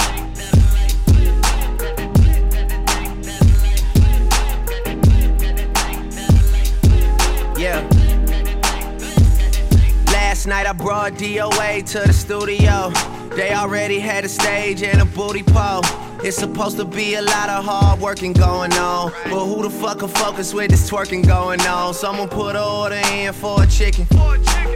Last 10.41 10.47
night 10.47 10.65
I 10.65 10.73
brought 10.73 11.13
DOA 11.13 11.85
to 11.91 11.99
the 11.99 12.11
studio. 12.11 12.89
They 13.35 13.53
already 13.53 13.99
had 13.99 14.25
a 14.25 14.27
stage 14.27 14.81
and 14.81 14.99
a 14.99 15.05
booty 15.05 15.43
pole. 15.43 15.83
It's 16.23 16.35
supposed 16.35 16.77
to 16.77 16.83
be 16.83 17.13
a 17.13 17.21
lot 17.21 17.47
of 17.47 17.63
hard 17.63 17.99
working 17.99 18.33
going 18.33 18.73
on. 18.73 19.11
But 19.25 19.45
who 19.45 19.61
the 19.61 19.69
fuck 19.69 19.99
can 19.99 20.07
focus 20.07 20.51
with 20.51 20.71
this 20.71 20.89
twerking 20.89 21.27
going 21.27 21.61
on? 21.61 21.93
Someone 21.93 22.27
put 22.27 22.55
an 22.55 22.63
order 22.63 22.99
in 23.13 23.33
for 23.33 23.61
a 23.61 23.67
chicken. 23.67 24.07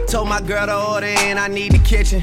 Told 0.06 0.28
my 0.28 0.40
girl 0.40 0.66
to 0.66 0.76
order 0.76 1.08
in, 1.08 1.36
I 1.36 1.48
need 1.48 1.72
the 1.72 1.78
kitchen. 1.78 2.22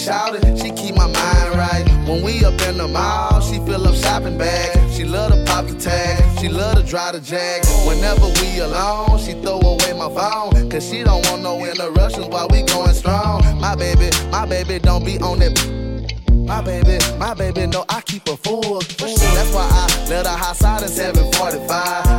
Shouty, 0.00 0.40
she 0.60 0.70
keep 0.70 0.96
my 0.96 1.06
mind 1.06 1.50
right. 1.56 1.84
When 2.08 2.22
we 2.22 2.44
up 2.44 2.60
in 2.62 2.78
the 2.78 2.88
mall, 2.88 3.40
she 3.40 3.58
fill 3.58 3.86
up 3.86 3.94
shopping 3.94 4.38
bags. 4.38 4.96
She 4.96 5.04
love 5.04 5.32
to 5.32 5.44
pop 5.44 5.66
the 5.66 5.74
tag, 5.74 6.38
she 6.40 6.48
love 6.48 6.76
to 6.76 6.82
drive 6.82 7.14
the 7.14 7.20
jag. 7.20 7.64
Whenever 7.86 8.26
we 8.40 8.60
alone, 8.60 9.18
she 9.18 9.32
throw 9.42 9.60
away 9.60 9.92
my 9.92 10.08
phone. 10.08 10.70
Cause 10.70 10.88
she 10.88 11.02
don't 11.02 11.24
want 11.28 11.42
no 11.42 11.64
interruptions 11.64 12.26
while 12.28 12.48
we 12.48 12.62
going 12.62 12.94
strong. 12.94 13.42
My 13.60 13.76
baby, 13.76 14.10
my 14.30 14.46
baby 14.46 14.78
don't 14.78 15.04
be 15.04 15.18
on 15.18 15.38
that. 15.40 15.80
My 16.50 16.60
baby, 16.60 16.98
my 17.16 17.32
baby, 17.32 17.64
know 17.68 17.84
I 17.88 18.00
keep 18.00 18.26
her 18.26 18.36
full. 18.36 18.80
That's 18.80 19.54
why 19.54 19.68
I 19.70 19.86
let 20.10 20.26
her 20.26 20.36
hot 20.36 20.56
side 20.56 20.82
in 20.82 20.88
745. 20.88 21.68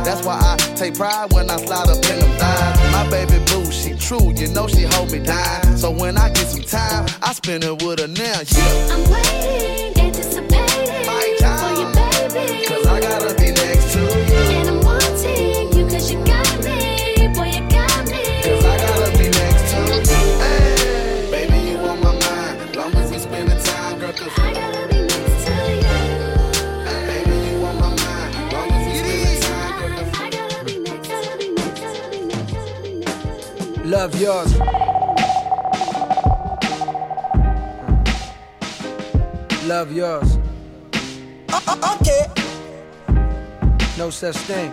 That's 0.06 0.24
why 0.24 0.40
I 0.40 0.56
take 0.74 0.94
pride 0.94 1.30
when 1.34 1.50
I 1.50 1.58
slide 1.58 1.90
up 1.90 2.02
in 2.10 2.18
them 2.18 2.38
thighs. 2.38 2.92
My 2.92 3.10
baby 3.10 3.44
boo, 3.44 3.70
she 3.70 3.92
true, 3.94 4.32
you 4.34 4.48
know 4.48 4.66
she 4.66 4.84
hold 4.84 5.12
me 5.12 5.18
down. 5.18 5.76
So 5.76 5.90
when 5.90 6.16
I 6.16 6.30
get 6.30 6.46
some 6.46 6.62
time, 6.62 7.06
I 7.22 7.34
spend 7.34 7.62
it 7.62 7.82
with 7.82 8.00
her 8.00 8.08
now, 8.08 8.40
yeah. 8.40 8.94
I'm 8.94 9.04
waiting, 9.10 10.00
anticipating 10.00 11.04
for 11.04 11.70
you, 11.76 11.92
baby. 11.92 12.81
Such 44.12 44.36
thing. 44.36 44.70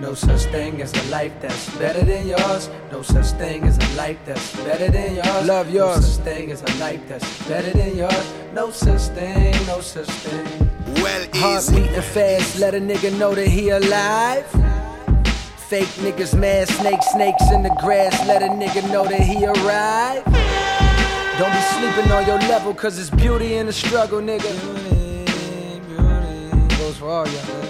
No 0.00 0.14
such 0.14 0.44
thing 0.44 0.80
as 0.80 0.94
a 0.94 1.10
life 1.10 1.32
that's 1.40 1.76
better 1.76 2.02
than 2.02 2.26
yours. 2.26 2.70
No 2.90 3.02
such 3.02 3.26
thing 3.38 3.64
as 3.64 3.76
a 3.76 3.96
life 3.96 4.18
that's 4.24 4.56
better 4.64 4.90
than 4.90 5.16
yours. 5.16 5.46
Love 5.46 5.70
yours. 5.70 5.96
No 5.96 6.00
such 6.00 6.24
thing 6.24 6.50
as 6.50 6.62
a 6.62 6.78
life 6.78 7.00
that's 7.06 7.48
better 7.48 7.70
than 7.70 7.96
yours. 7.96 8.32
No 8.54 8.70
such 8.70 9.02
thing, 9.14 9.54
no 9.66 9.80
such 9.80 10.08
thing. 10.08 10.70
Well, 11.02 11.28
Heart 11.34 11.68
beating 11.70 12.00
fast, 12.00 12.58
let 12.58 12.74
a 12.74 12.80
nigga 12.80 13.16
know 13.18 13.34
that 13.34 13.46
he 13.46 13.68
alive. 13.68 14.46
Fake 15.68 15.92
niggas 16.00 16.36
mad, 16.36 16.68
snake 16.68 17.02
snakes 17.12 17.50
in 17.52 17.62
the 17.62 17.76
grass, 17.80 18.26
let 18.26 18.42
a 18.42 18.46
nigga 18.46 18.90
know 18.90 19.04
that 19.04 19.20
he 19.20 19.44
arrived. 19.44 20.24
Don't 21.38 21.52
be 21.52 21.60
sleeping 21.76 22.10
on 22.10 22.26
your 22.26 22.38
level, 22.48 22.74
cause 22.74 22.98
it's 22.98 23.10
beauty 23.10 23.54
in 23.54 23.66
the 23.66 23.72
struggle, 23.72 24.20
nigga. 24.20 24.50
Beauty, 24.90 25.80
beauty. 25.86 26.76
Goes 26.78 26.96
for 26.96 27.08
all 27.08 27.28
y'all. 27.28 27.69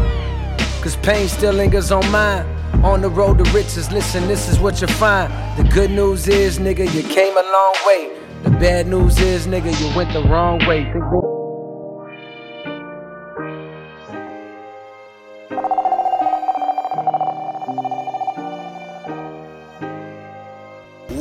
Cause 0.81 0.95
pain 0.95 1.27
still 1.27 1.53
lingers 1.53 1.91
on 1.91 2.09
mine. 2.11 2.43
On 2.83 3.01
the 3.01 3.09
road 3.09 3.37
to 3.37 3.43
riches, 3.51 3.91
listen, 3.91 4.27
this 4.27 4.49
is 4.49 4.57
what 4.57 4.81
you 4.81 4.87
find. 4.87 5.31
The 5.55 5.63
good 5.71 5.91
news 5.91 6.27
is, 6.27 6.57
nigga, 6.57 6.91
you 6.91 7.03
came 7.03 7.37
a 7.37 7.43
long 7.43 7.75
way. 7.85 8.09
The 8.41 8.49
bad 8.49 8.87
news 8.87 9.19
is, 9.19 9.45
nigga, 9.45 9.79
you 9.79 9.95
went 9.95 10.11
the 10.11 10.23
wrong 10.23 10.57
way. 10.65 10.91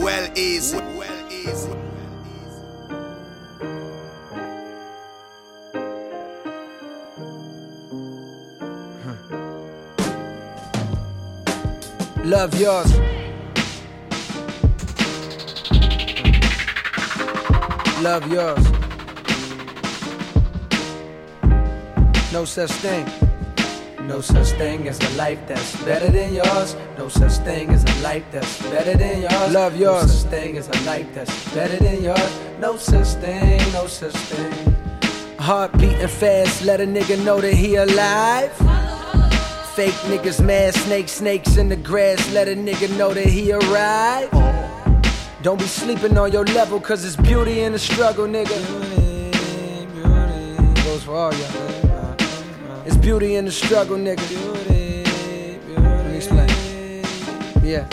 Well 0.02 0.38
easy. 0.38 0.99
Love 12.30 12.54
yours. 12.60 12.92
Love 18.00 18.24
yours. 18.30 18.64
No 22.32 22.44
such 22.44 22.70
thing. 22.70 23.04
No 24.06 24.20
such 24.20 24.50
thing 24.50 24.86
as 24.86 25.00
a 25.00 25.16
life 25.16 25.40
that's 25.48 25.74
better 25.84 26.08
than 26.08 26.32
yours. 26.32 26.76
No 26.96 27.08
such 27.08 27.32
thing 27.38 27.70
as 27.70 27.82
a 27.82 28.00
life 28.00 28.22
that's 28.30 28.62
better 28.62 28.96
than 28.96 29.22
yours. 29.22 29.52
Love 29.52 29.76
yours. 29.76 30.02
No 30.02 30.06
such 30.06 30.30
thing 30.30 30.56
as 30.56 30.68
a 30.68 30.80
life 30.84 31.12
that's 31.12 31.52
better 31.52 31.78
than 31.78 32.00
yours. 32.00 32.40
No 32.60 32.76
such 32.76 33.08
thing, 33.20 33.58
no 33.72 33.88
such 33.88 34.14
thing. 34.14 34.76
Heart 35.40 35.72
beating 35.78 36.06
fast, 36.06 36.62
let 36.64 36.80
a 36.80 36.84
nigga 36.84 37.24
know 37.24 37.40
that 37.40 37.54
he 37.54 37.74
alive. 37.74 38.69
Fake 39.74 39.94
niggas 40.10 40.44
mad, 40.44 40.74
snakes, 40.74 41.12
snakes 41.12 41.56
in 41.56 41.68
the 41.68 41.76
grass, 41.76 42.32
let 42.32 42.48
a 42.48 42.54
nigga 42.54 42.88
know 42.98 43.14
that 43.14 43.26
he 43.26 43.52
arrived. 43.52 44.32
Don't 45.42 45.58
be 45.58 45.66
sleeping 45.66 46.18
on 46.18 46.32
your 46.32 46.44
level, 46.46 46.80
cause 46.80 47.04
it's 47.04 47.16
beauty 47.16 47.60
in 47.60 47.72
the 47.72 47.78
struggle, 47.78 48.26
nigga. 48.26 48.58
Beauty, 48.66 49.86
beauty. 49.94 50.82
Goes 50.82 51.04
for 51.04 51.14
all 51.14 51.32
y'all. 51.32 52.16
It's 52.84 52.96
beauty 52.96 53.36
in 53.36 53.44
the 53.44 53.52
struggle, 53.52 53.96
nigga. 53.96 54.28
Beauty, 54.28 55.04
beauty. 55.66 55.80
Let 55.80 56.06
me 56.06 56.16
explain. 56.16 56.48
Yeah. 57.62 57.86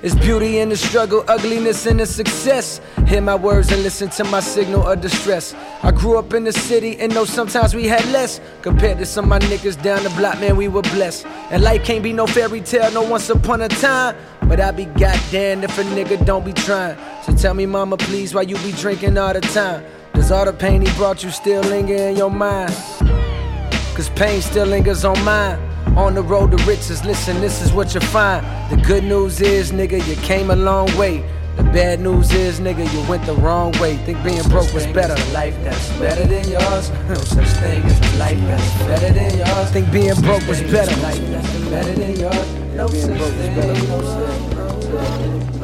It's 0.00 0.14
beauty 0.14 0.60
in 0.60 0.68
the 0.68 0.76
struggle, 0.76 1.24
ugliness 1.26 1.84
in 1.86 1.96
the 1.96 2.06
success. 2.06 2.80
Hear 3.08 3.22
my 3.22 3.36
words 3.36 3.72
and 3.72 3.82
listen 3.82 4.10
to 4.10 4.24
my 4.24 4.40
signal 4.40 4.86
of 4.86 5.00
distress. 5.00 5.54
I 5.82 5.92
grew 5.92 6.18
up 6.18 6.34
in 6.34 6.44
the 6.44 6.52
city 6.52 6.98
and 7.00 7.14
know 7.14 7.24
sometimes 7.24 7.74
we 7.74 7.86
had 7.86 8.04
less. 8.12 8.38
Compared 8.60 8.98
to 8.98 9.06
some 9.06 9.24
of 9.24 9.28
my 9.30 9.38
niggas 9.38 9.82
down 9.82 10.02
the 10.02 10.10
block, 10.10 10.38
man, 10.40 10.58
we 10.58 10.68
were 10.68 10.82
blessed. 10.82 11.24
And 11.50 11.62
life 11.62 11.86
can't 11.86 12.02
be 12.02 12.12
no 12.12 12.26
fairy 12.26 12.60
tale, 12.60 12.92
no 12.92 13.00
once 13.00 13.30
upon 13.30 13.62
a 13.62 13.68
time. 13.68 14.14
But 14.42 14.60
I 14.60 14.72
be 14.72 14.84
goddamn 14.84 15.64
if 15.64 15.78
a 15.78 15.84
nigga 15.84 16.22
don't 16.26 16.44
be 16.44 16.52
trying. 16.52 16.98
So 17.24 17.34
tell 17.34 17.54
me, 17.54 17.64
mama, 17.64 17.96
please, 17.96 18.34
why 18.34 18.42
you 18.42 18.56
be 18.56 18.72
drinking 18.72 19.16
all 19.16 19.32
the 19.32 19.40
time? 19.40 19.82
Does 20.12 20.30
all 20.30 20.44
the 20.44 20.52
pain 20.52 20.84
he 20.84 20.92
brought 20.98 21.24
you 21.24 21.30
still 21.30 21.62
linger 21.62 21.94
in 21.94 22.14
your 22.18 22.30
mind? 22.30 22.74
Cause 23.94 24.10
pain 24.16 24.42
still 24.42 24.66
lingers 24.66 25.06
on 25.06 25.18
mine. 25.24 25.58
On 25.96 26.14
the 26.14 26.22
road 26.22 26.50
to 26.50 26.62
riches, 26.64 27.02
listen, 27.06 27.40
this 27.40 27.62
is 27.62 27.72
what 27.72 27.94
you 27.94 28.02
find. 28.02 28.44
The 28.70 28.76
good 28.86 29.04
news 29.04 29.40
is, 29.40 29.72
nigga, 29.72 30.06
you 30.06 30.14
came 30.16 30.50
a 30.50 30.56
long 30.56 30.94
way. 30.98 31.24
The 31.58 31.64
bad 31.64 31.98
news 31.98 32.32
is, 32.32 32.60
nigga, 32.60 32.86
you 32.92 33.02
went 33.10 33.26
the 33.26 33.34
wrong 33.34 33.72
way. 33.80 33.96
Think 33.96 34.22
being 34.22 34.44
broke 34.44 34.72
was 34.72 34.86
better. 34.86 35.16
Life 35.32 35.56
that's 35.64 35.90
better 35.98 36.24
than 36.24 36.48
yours. 36.48 36.90
No 37.08 37.16
such 37.16 37.48
thing 37.58 37.82
as 37.82 37.98
a 37.98 38.16
life 38.16 38.38
that's 38.46 38.78
better 38.86 39.12
than 39.12 39.36
yours. 39.38 39.70
Think 39.72 39.90
being 39.90 40.14
broke 40.22 40.46
was 40.46 40.62
better. 40.62 40.94
Life 41.02 41.18
that's 41.18 41.58
better 41.68 41.92
than 41.94 42.14
yours. 42.14 42.46
No 42.76 42.86
such 42.86 43.10
thing. 43.10 43.74
No 43.88 43.98
oh, 43.98 44.02
such 44.06 44.38
oh, 44.54 44.78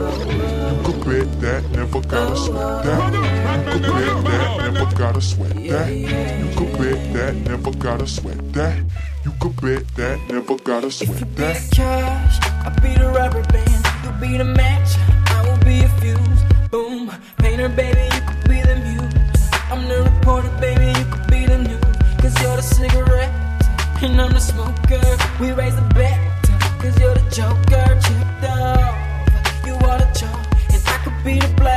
oh, 0.01 0.34
You 0.74 0.82
could 0.82 0.99
bet 1.07 1.40
that, 1.40 1.62
never 1.70 2.01
gotta 2.01 2.34
sweat 2.42 2.82
that. 2.82 3.14
You 3.14 3.80
could 3.80 3.92
bet 3.95 4.24
that, 4.24 4.72
never 4.72 4.97
gotta 4.97 5.20
sweat 5.20 5.55
that. 5.55 5.88
You 6.34 6.51
could 6.57 6.76
bet 6.76 7.14
that, 7.14 7.34
never 7.47 7.70
gotta 7.70 8.07
sweat 8.09 8.53
that. 8.53 8.82
You 9.24 9.32
could 9.38 9.61
bet 9.61 9.86
that, 9.95 10.18
never 10.28 10.57
gotta 10.57 10.90
sweat 10.90 11.09
that. 11.09 11.14
If 11.14 11.20
you 11.20 11.26
be 11.26 11.42
the 11.45 11.70
cash. 11.72 12.40
I 12.66 12.70
be 12.82 12.95
the 12.99 13.11
rubber 13.11 13.42
band, 13.53 13.86
you 14.05 14.11
be 14.20 14.38
the 14.38 14.45
match. 14.45 14.97
Be 15.65 15.81
a 15.81 15.89
fuse. 16.01 16.43
Boom, 16.71 17.11
painter, 17.39 17.69
baby, 17.71 18.05
you 18.15 18.21
could 18.29 18.49
be 18.49 18.61
the 18.61 18.77
muse. 18.77 19.51
I'm 19.71 19.89
the 19.89 20.03
reporter, 20.03 20.51
baby, 20.61 20.89
you 20.99 21.05
could 21.07 21.27
be 21.31 21.47
the 21.47 21.59
news. 21.59 21.81
Cause 22.21 22.35
you're 22.43 22.57
the 22.57 22.62
cigarette, 22.62 23.33
and 24.03 24.21
I'm 24.21 24.33
the 24.33 24.41
smoker. 24.41 25.01
We 25.41 25.53
raise 25.53 25.75
the 25.75 25.89
bet, 25.95 26.19
cause 26.81 26.99
you're 27.01 27.15
the 27.15 27.25
joker. 27.31 27.87
Checked 28.05 28.45
off, 28.45 29.67
you 29.67 29.75
are 29.89 29.99
the 29.99 30.11
chalk. 30.19 30.41
And 30.73 30.83
I 30.87 30.97
could 31.03 31.25
be 31.25 31.39
the 31.39 31.49
blackboard, 31.57 31.74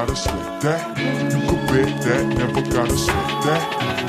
gotta 0.00 0.16
sweat 0.16 0.60
that. 0.62 0.98
You 0.98 1.40
could 1.46 1.66
bet 1.68 2.02
that, 2.04 2.26
never 2.26 2.62
gotta 2.62 2.96
sweat 2.96 3.44
that. 3.44 3.99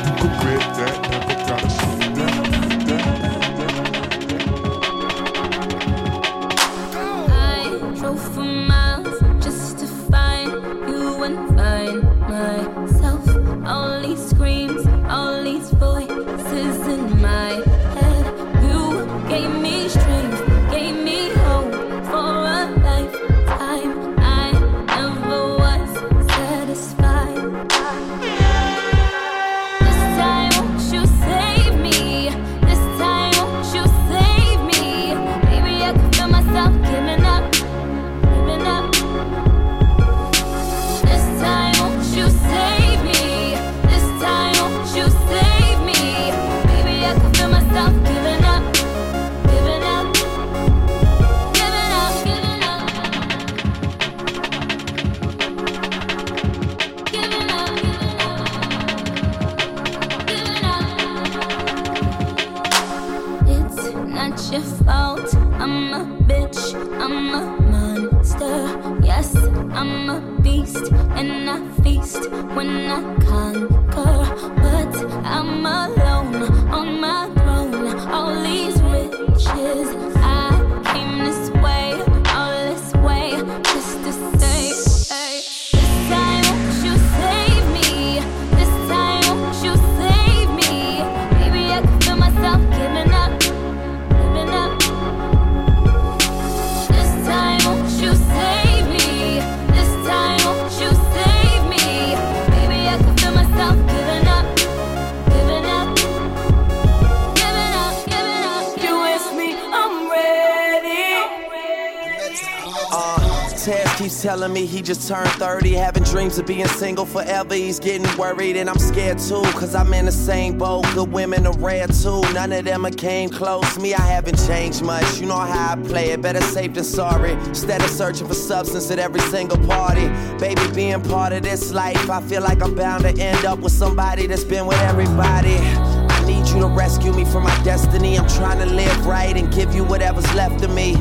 Telling 114.32 114.54
me 114.54 114.66
he 114.66 114.82
just 114.82 115.10
turned 115.10 115.30
30, 115.32 115.74
having 115.74 116.04
dreams 116.04 116.40
of 116.40 116.46
being 116.46 116.66
single 116.66 117.06
forever. 117.06 117.54
He's 117.54 117.82
getting 117.82 118.08
worried, 118.18 118.56
and 118.56 118.70
I'm 118.70 118.80
scared 118.80 119.20
too, 119.20 119.42
cause 119.60 119.76
I'm 119.76 119.94
in 119.94 120.06
the 120.06 120.12
same 120.14 120.58
boat. 120.58 120.86
Good 120.94 121.12
women 121.12 121.46
are 121.46 121.58
rare 121.58 121.86
too, 121.88 122.22
none 122.32 122.54
of 122.54 122.64
them 122.64 122.90
came 122.92 123.30
close. 123.30 123.78
Me, 123.78 123.94
I 123.94 124.00
haven't 124.00 124.38
changed 124.48 124.84
much. 124.84 125.20
You 125.20 125.26
know 125.26 125.36
how 125.36 125.74
I 125.74 125.76
play 125.76 126.12
it, 126.12 126.22
better 126.22 126.40
safe 126.40 126.74
than 126.74 126.86
sorry. 126.86 127.34
Instead 127.34 127.82
of 127.82 127.90
searching 127.90 128.26
for 128.26 128.34
substance 128.34 128.90
at 128.90 129.00
every 129.00 129.20
single 129.20 129.58
party. 129.68 130.08
Baby, 130.40 130.62
being 130.74 131.02
part 131.02 131.34
of 131.34 131.44
this 131.44 131.74
life, 131.74 132.10
I 132.10 132.22
feel 132.22 132.42
like 132.42 132.64
I'm 132.64 132.74
bound 132.74 133.04
to 133.04 133.10
end 133.22 133.44
up 133.44 133.60
with 133.60 133.74
somebody 133.74 134.28
that's 134.28 134.46
been 134.46 134.66
with 134.66 134.80
everybody. 134.80 135.58
I 135.58 136.26
need 136.26 136.48
you 136.48 136.62
to 136.62 136.68
rescue 136.68 137.12
me 137.12 137.26
from 137.26 137.44
my 137.44 137.64
destiny. 137.64 138.18
I'm 138.18 138.30
trying 138.30 138.60
to 138.60 138.66
live 138.66 139.06
right 139.06 139.36
and 139.36 139.52
give 139.52 139.76
you 139.76 139.84
whatever's 139.84 140.34
left 140.34 140.64
of 140.64 140.74
me. 140.74 140.96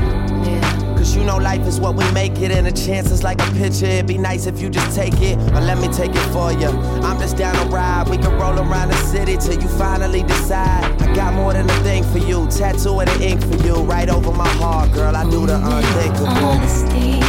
Cause 1.01 1.15
you 1.15 1.23
know 1.23 1.37
life 1.37 1.65
is 1.65 1.79
what 1.79 1.95
we 1.95 2.09
make 2.11 2.37
it, 2.41 2.51
and 2.51 2.67
a 2.67 2.71
chance 2.71 3.09
is 3.09 3.23
like 3.23 3.41
a 3.41 3.51
picture. 3.53 3.87
It'd 3.87 4.05
be 4.05 4.19
nice 4.19 4.45
if 4.45 4.61
you 4.61 4.69
just 4.69 4.95
take 4.95 5.19
it, 5.19 5.35
or 5.51 5.59
let 5.59 5.79
me 5.79 5.87
take 5.87 6.11
it 6.11 6.27
for 6.31 6.51
you. 6.51 6.67
I'm 7.01 7.17
just 7.19 7.37
down 7.37 7.55
to 7.55 7.65
ride. 7.73 8.07
We 8.07 8.17
can 8.17 8.31
roll 8.33 8.59
around 8.59 8.89
the 8.89 8.95
city 8.97 9.35
till 9.35 9.59
you 9.59 9.67
finally 9.79 10.21
decide. 10.21 11.01
I 11.01 11.11
got 11.15 11.33
more 11.33 11.53
than 11.53 11.67
a 11.67 11.73
thing 11.81 12.03
for 12.03 12.19
you, 12.19 12.47
tattoo 12.51 12.99
of 12.99 13.07
the 13.07 13.19
ink 13.19 13.41
for 13.41 13.55
you, 13.65 13.77
right 13.77 14.09
over 14.09 14.31
my 14.31 14.47
heart, 14.47 14.91
girl. 14.91 15.15
I 15.15 15.27
do 15.27 15.47
the 15.47 15.55
unthinkable. 15.55 16.27
Honesty, 16.27 17.19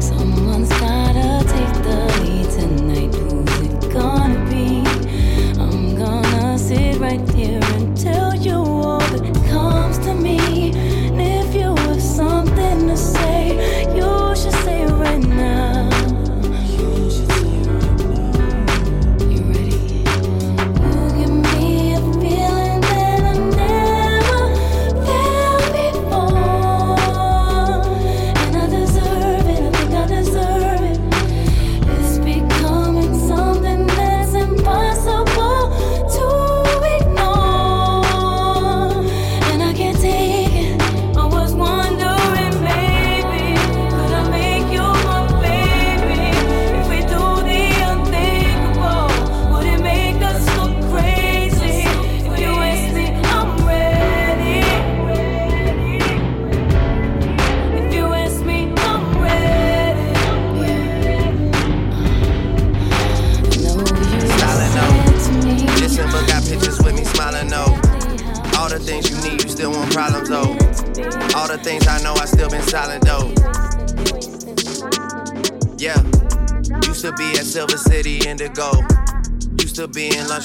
someone's 0.00 0.21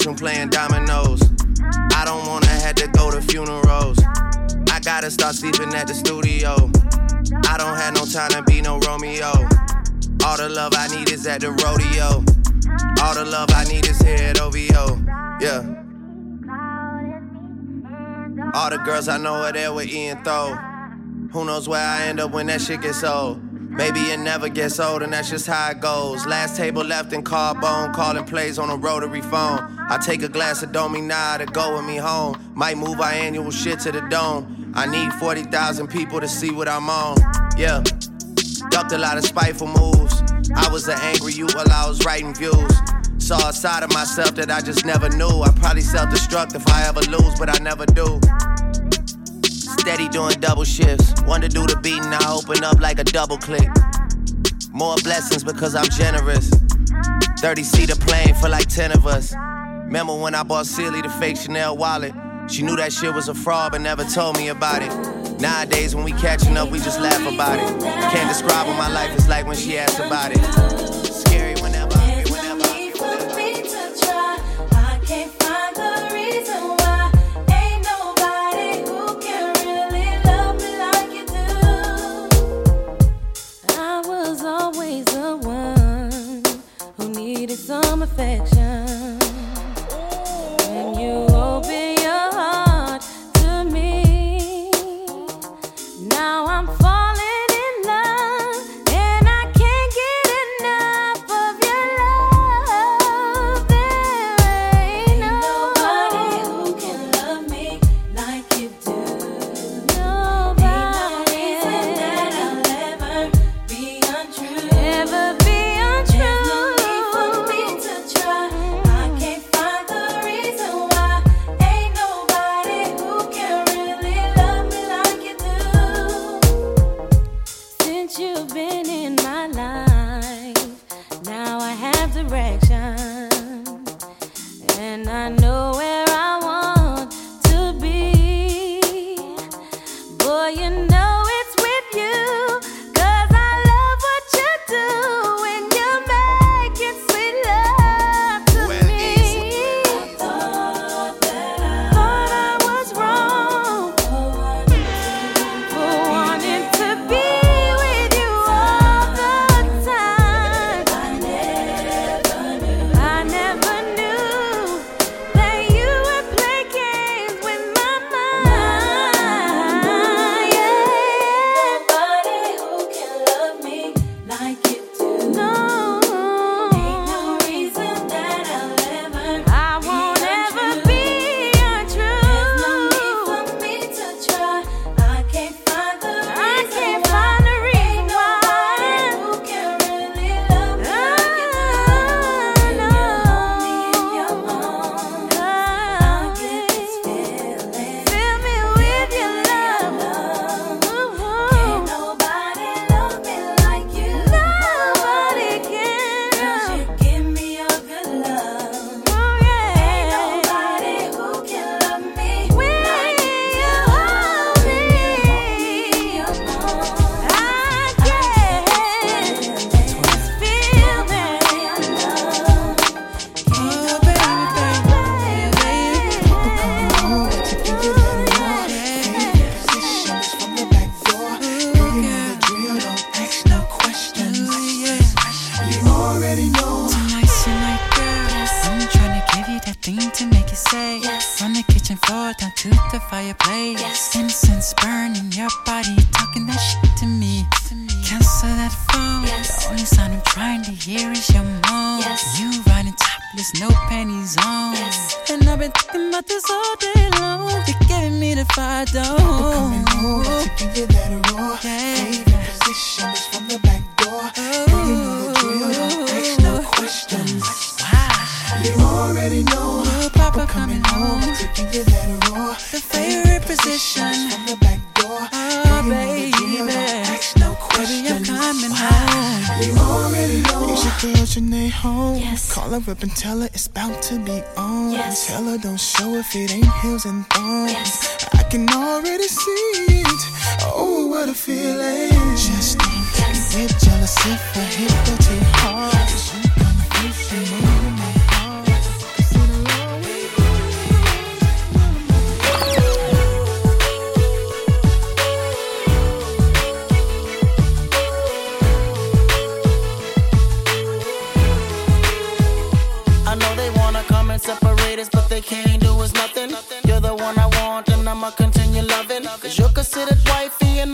in 0.07 0.15
playing 0.15 0.49
dominoes. 0.49 1.21
I 1.93 2.03
don't 2.05 2.25
wanna 2.27 2.47
have 2.47 2.75
to 2.75 2.87
go 2.87 3.11
to 3.11 3.21
funerals. 3.21 3.97
I 4.71 4.79
gotta 4.79 5.11
start 5.11 5.35
sleeping 5.35 5.73
at 5.73 5.87
the 5.87 5.93
studio. 5.93 6.71
I 7.47 7.57
don't 7.57 7.77
have 7.77 7.93
no 7.93 8.05
time 8.05 8.31
to 8.31 8.43
be 8.43 8.61
no 8.61 8.79
Romeo. 8.79 9.31
All 10.25 10.37
the 10.37 10.49
love 10.49 10.73
I 10.75 10.87
need 10.87 11.11
is 11.11 11.27
at 11.27 11.41
the 11.41 11.51
rodeo. 11.51 12.23
All 13.03 13.13
the 13.15 13.25
love 13.25 13.49
I 13.51 13.65
need 13.65 13.87
is 13.87 13.99
here 13.99 14.15
at 14.15 14.39
OVO. 14.39 14.97
Yeah. 15.41 15.63
All 18.53 18.69
the 18.69 18.81
girls 18.85 19.07
I 19.07 19.17
know 19.17 19.35
are 19.35 19.51
there 19.51 19.73
with 19.73 19.87
Ian 19.87 20.23
Throw. 20.23 20.55
Who 21.31 21.45
knows 21.45 21.67
where 21.67 21.85
I 21.85 22.03
end 22.03 22.19
up 22.19 22.31
when 22.31 22.47
that 22.47 22.61
shit 22.61 22.81
gets 22.81 23.03
old? 23.03 23.41
Maybe 23.77 23.99
it 24.09 24.19
never 24.19 24.49
gets 24.49 24.79
old, 24.79 25.03
and 25.03 25.13
that's 25.13 25.29
just 25.29 25.45
how 25.45 25.69
it 25.69 25.79
goes. 25.79 26.25
Last 26.25 26.57
table 26.57 26.83
left 26.83 27.13
in 27.13 27.23
carbone, 27.23 27.93
calling 27.93 28.25
plays 28.25 28.57
on 28.57 28.71
a 28.71 28.75
rotary 28.75 29.21
phone. 29.21 29.77
I 29.87 29.99
take 30.03 30.23
a 30.23 30.27
glass 30.27 30.63
of 30.63 30.71
Domi 30.71 30.99
now 30.99 31.37
to 31.37 31.45
go 31.45 31.75
with 31.75 31.85
me 31.85 31.97
home. 31.97 32.35
Might 32.55 32.77
move 32.77 32.99
our 32.99 33.11
annual 33.11 33.51
shit 33.51 33.79
to 33.81 33.91
the 33.91 34.01
dome. 34.09 34.73
I 34.73 34.87
need 34.87 35.13
40,000 35.13 35.87
people 35.89 36.19
to 36.19 36.27
see 36.27 36.49
what 36.49 36.67
I'm 36.67 36.89
on. 36.89 37.17
Yeah. 37.55 37.83
Ducked 38.71 38.93
a 38.93 38.97
lot 38.97 39.19
of 39.19 39.25
spiteful 39.25 39.67
moves. 39.67 40.23
I 40.55 40.67
was 40.71 40.87
an 40.87 40.97
angry 41.01 41.33
you 41.33 41.45
while 41.53 41.71
I 41.71 41.87
was 41.87 42.03
writing 42.03 42.33
views. 42.33 42.73
Saw 43.19 43.49
a 43.49 43.53
side 43.53 43.83
of 43.83 43.93
myself 43.93 44.33
that 44.35 44.49
I 44.49 44.59
just 44.59 44.85
never 44.85 45.07
knew. 45.09 45.43
I 45.43 45.51
probably 45.51 45.81
self 45.81 46.09
destruct 46.09 46.55
if 46.55 46.67
I 46.67 46.87
ever 46.87 47.01
lose, 47.01 47.37
but 47.37 47.49
I 47.49 47.61
never 47.63 47.85
do. 47.85 48.19
Steady 49.87 50.09
doing 50.09 50.37
double 50.41 50.65
shifts. 50.65 51.13
To 51.13 51.47
do 51.47 51.65
the 51.65 51.79
beating, 51.81 52.03
I 52.03 52.33
open 52.33 52.61
up 52.61 52.81
like 52.81 52.99
a 52.99 53.05
double 53.05 53.37
click. 53.37 53.69
More 54.73 54.97
blessings 54.97 55.45
because 55.45 55.75
I'm 55.75 55.87
generous. 55.91 56.49
30 57.39 57.63
seat 57.63 57.87
seater 57.87 57.95
plane 57.95 58.35
for 58.35 58.49
like 58.49 58.67
10 58.67 58.91
of 58.91 59.07
us. 59.07 59.33
Remember 59.85 60.13
when 60.13 60.35
I 60.35 60.43
bought 60.43 60.65
Sealy 60.65 61.01
the 61.01 61.09
fake 61.09 61.37
Chanel 61.37 61.77
wallet? 61.77 62.13
She 62.49 62.63
knew 62.63 62.75
that 62.75 62.91
shit 62.91 63.13
was 63.13 63.29
a 63.29 63.33
fraud 63.33 63.71
but 63.71 63.79
never 63.79 64.03
told 64.03 64.35
me 64.35 64.49
about 64.49 64.81
it. 64.81 65.39
Nowadays, 65.39 65.95
when 65.95 66.03
we 66.03 66.11
catching 66.11 66.57
up, 66.57 66.69
we 66.69 66.79
just 66.79 66.99
laugh 66.99 67.21
about 67.21 67.57
it. 67.57 67.81
Can't 68.11 68.27
describe 68.27 68.67
what 68.67 68.77
my 68.77 68.91
life 68.91 69.15
is 69.17 69.29
like 69.29 69.47
when 69.47 69.55
she 69.55 69.77
asks 69.77 69.99
about 69.99 70.31
it. 70.33 71.06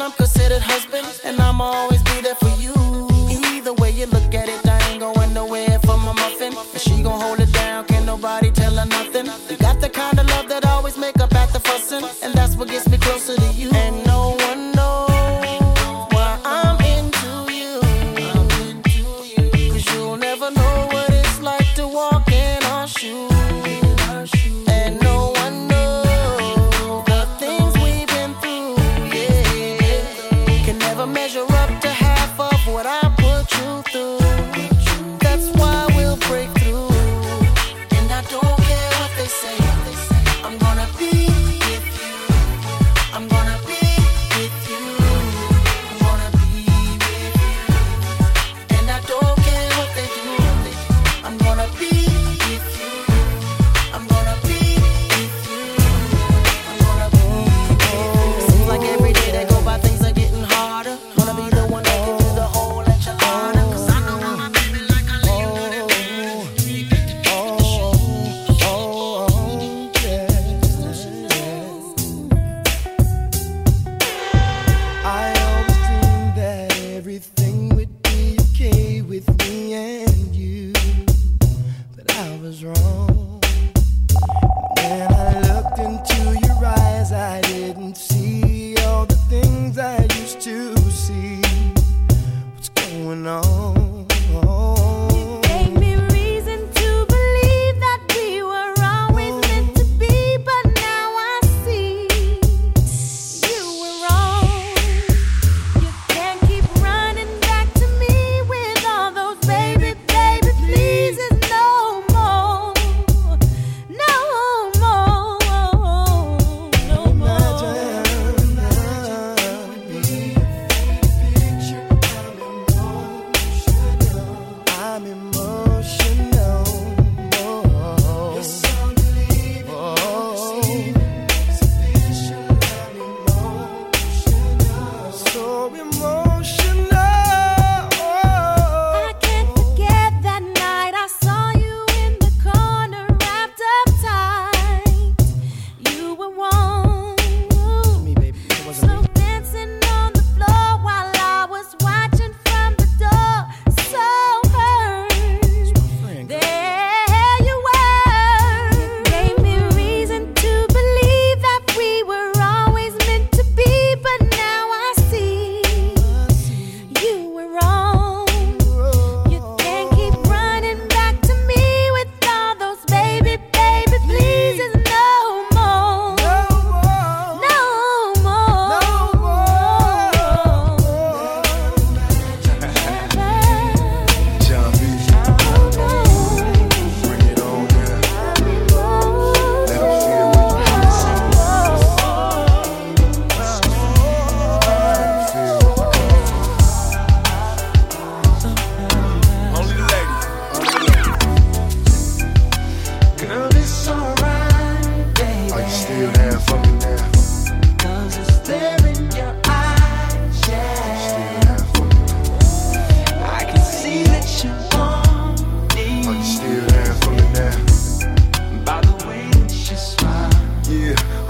I'm 0.03 0.11
considered 0.11 0.61
husband. 0.61 1.12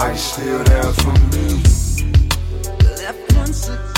Are 0.04 0.18
still 0.18 0.62
there 0.66 0.84
for 0.84 1.14
me? 1.32 1.64
Left 3.00 3.36
once 3.38 3.70
again. 3.70 3.93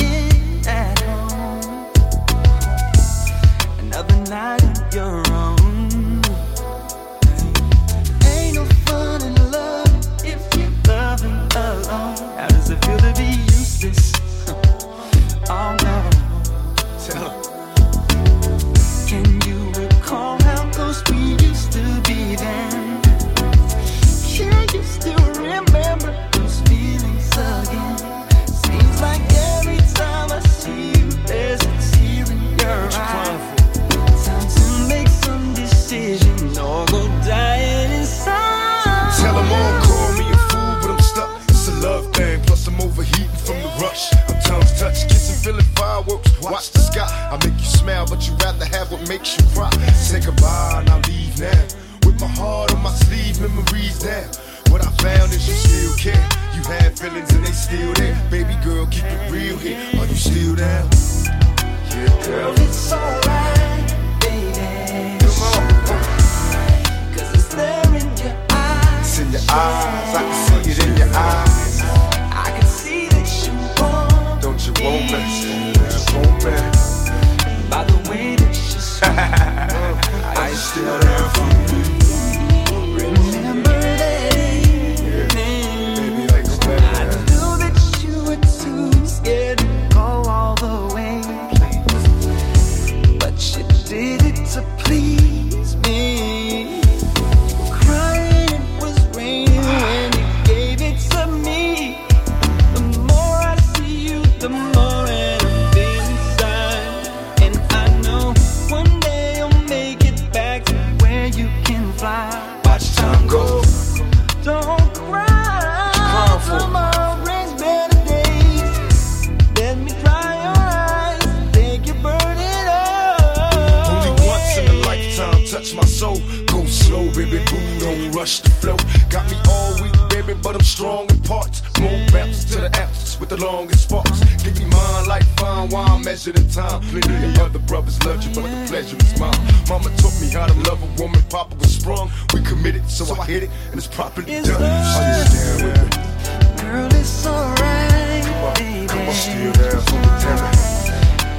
Flow. 128.66 128.78
Got 129.10 129.30
me 129.30 129.38
all 129.48 129.74
weak, 129.82 129.94
baby, 130.10 130.34
but 130.42 130.56
I'm 130.56 130.66
strong 130.66 131.06
in 131.10 131.20
parts. 131.22 131.62
More 131.80 132.00
bounce 132.12 132.46
to 132.46 132.62
the 132.66 132.72
ounce 132.82 133.20
with 133.20 133.30
the 133.30 133.38
longest 133.38 133.84
sparks. 133.88 134.20
Give 134.44 134.58
me 134.60 134.66
mine 134.66 135.08
like 135.08 135.26
fine 135.38 135.70
wine, 135.70 136.04
measured 136.04 136.38
in 136.40 136.50
time. 136.50 136.82
Plenty 136.90 137.14
of 137.28 137.40
other 137.40 137.60
brothers 137.60 137.98
loved 138.04 138.24
you, 138.26 138.34
but 138.34 138.44
the 138.50 138.66
pleasure 138.68 138.98
is 138.98 139.20
mine. 139.20 139.42
Mama 139.70 139.90
taught 140.02 140.18
me 140.20 140.30
how 140.30 140.48
to 140.48 140.58
love 140.70 140.82
a 140.82 140.90
woman, 141.02 141.22
Papa 141.30 141.56
was 141.56 141.76
sprung. 141.78 142.10
We 142.34 142.42
committed, 142.42 142.90
so 142.90 143.04
I 143.16 143.26
hit 143.26 143.44
it, 143.44 143.50
and 143.70 143.78
it's 143.78 143.88
properly 143.88 144.34
It's 144.34 144.50
done. 144.50 144.62
Are 144.62 145.20
you 145.20 145.26
stand 145.26 145.62
with 145.62 145.94
me? 145.94 146.62
Girl, 146.62 146.90
it's 147.00 147.26
alright, 147.26 148.58
baby. 148.58 148.88
Come 148.88 149.08
on, 149.08 149.14
still 149.14 149.54
there 149.54 149.82
for 149.88 150.00
me, 150.04 150.12
tell. 150.24 150.42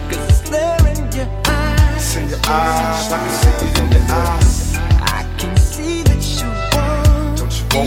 Cause 0.09 0.25
it's 0.31 0.51
there 0.51 0.87
in 0.93 1.01
your 1.13 1.29
eyes. 1.47 1.97
It's 1.97 2.17
in 2.17 2.29
your 2.29 2.41
eyes, 2.47 3.13
I 3.13 3.19
can 3.19 3.31
see 3.41 3.67
it 3.67 3.79
in 3.79 3.93
your 3.93 4.15
eyes. 4.15 4.66
By 7.77 7.83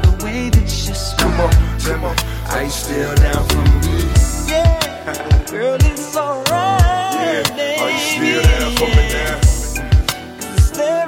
the 0.00 0.24
way 0.24 0.48
that 0.48 0.62
you 0.62 0.94
smile. 0.94 1.18
Come 1.18 1.40
on, 1.40 1.52
tell 1.78 1.98
me, 1.98 2.08
are 2.48 2.62
you 2.64 2.70
still 2.70 3.14
down 3.16 3.44
for 3.48 3.64
me? 3.84 3.96
Yeah, 4.48 5.44
girl, 5.50 5.76
it's 5.76 6.16
alright. 6.16 6.46
Yeah, 6.48 7.82
are 7.82 7.90
you 7.90 7.98
still 7.98 8.42
there 8.42 8.70
for 8.78 8.88
me 8.96 9.04
now? 9.12 9.36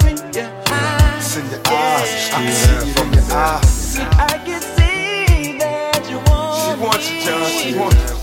In 0.09 0.17
your 0.33 0.51
eyes. 0.67 1.17
It's 1.17 1.37
in 1.37 1.45
your 1.49 1.61
eyes, 1.65 2.29
I 2.33 2.37
can 2.37 2.53
see 2.53 2.75
it 2.75 2.97
in 3.01 3.13
your 3.13 3.33
eyes. 3.33 3.99
I 3.99 4.37
can 4.45 4.61
see 4.61 5.57
that 5.57 6.01
you 6.07 6.17
want 6.29 6.61
She 6.61 6.71
wants 6.85 7.11
you, 7.11 7.21
Jon, 7.25 7.49
she 7.49 7.69
wants 7.79 8.11
you. 8.13 8.18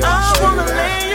For 0.00 0.50
me, 0.56 0.64
baby? 0.66 1.06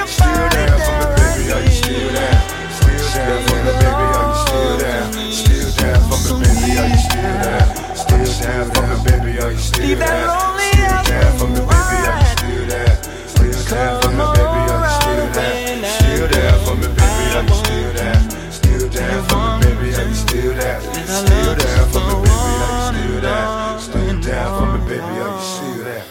Are 1.52 1.62
you 1.62 1.72
still 1.72 2.12
there? 2.12 2.40
Still 2.72 3.06
there 3.14 3.42
for 3.46 3.58
me, 3.62 3.72
baby? 3.72 3.92
Are 3.92 4.26
you 4.28 4.36
still 4.42 4.78
there? 4.78 5.06
Still 5.32 5.70
there 5.78 6.00
for 6.02 6.18
me, 6.22 6.46
baby? 6.46 6.78
Are 6.78 6.90
you 6.90 6.98
still 6.98 7.36
there? 7.42 7.66
Still 7.96 8.32
there 8.42 8.66
for 8.66 8.86
me, 8.88 8.96
baby? 9.06 9.40
Are 9.40 9.52
you 9.52 9.58
still 9.58 9.98
there? 9.98 10.26
Still 10.26 11.04
there 11.04 11.32
for 11.38 11.48
me, 11.48 11.60
baby? 11.60 11.86
Are 11.92 11.92
you 11.92 12.28
still 12.32 12.66
there? 12.68 12.96
Still 13.28 13.60
there 13.70 13.96
for 14.02 14.08
me, 14.08 14.26
baby? 14.32 14.58
Are 14.62 14.74
you 14.74 14.98
still 14.98 15.28
there? 15.32 15.52
Still 15.52 16.28
there 16.28 16.60
for 16.62 16.76
me, 16.76 16.88
baby? 16.88 17.22
Are 17.22 17.44
you 17.44 17.54
still 17.54 17.94
there? 17.94 18.20
Still 18.52 18.90
there 18.90 19.22
for 19.24 19.44
me, 19.58 19.70
baby? 19.72 19.90
Are 19.92 20.08
you 20.08 20.16
still 20.16 20.54
there? 20.54 20.80
Still 20.82 21.30
there 21.30 21.30
for 21.30 21.30
me, 21.30 21.30
baby? 21.30 21.30
Are 21.30 21.30
you 21.32 21.32
still 21.32 21.32
there? 21.32 21.32
Still 21.32 21.56
there 21.56 21.86
for 21.92 22.02
me, 22.02 22.16
baby? 22.22 22.62
Are 22.62 22.76
you 22.78 23.00
still 23.00 23.22
there? 23.22 23.48
Still 23.80 24.18
down 24.22 24.50
for 24.58 24.68
me, 24.72 24.80
baby? 24.90 25.02
Are 25.02 25.30
you 25.32 25.42
still? 25.42 26.04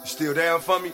You 0.00 0.06
still 0.06 0.34
down 0.34 0.60
for 0.60 0.78
me? 0.80 0.92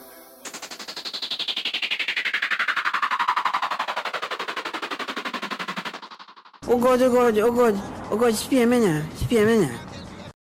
O 6.74 6.76
god, 6.76 7.02
o 7.02 7.10
god, 7.10 7.38
o 7.38 7.52
god, 7.52 7.74
o 8.10 8.16
god, 8.16 8.40
śpij 8.40 8.66
mnie, 8.66 9.04
śpij 9.22 9.46
mnie. 9.46 9.68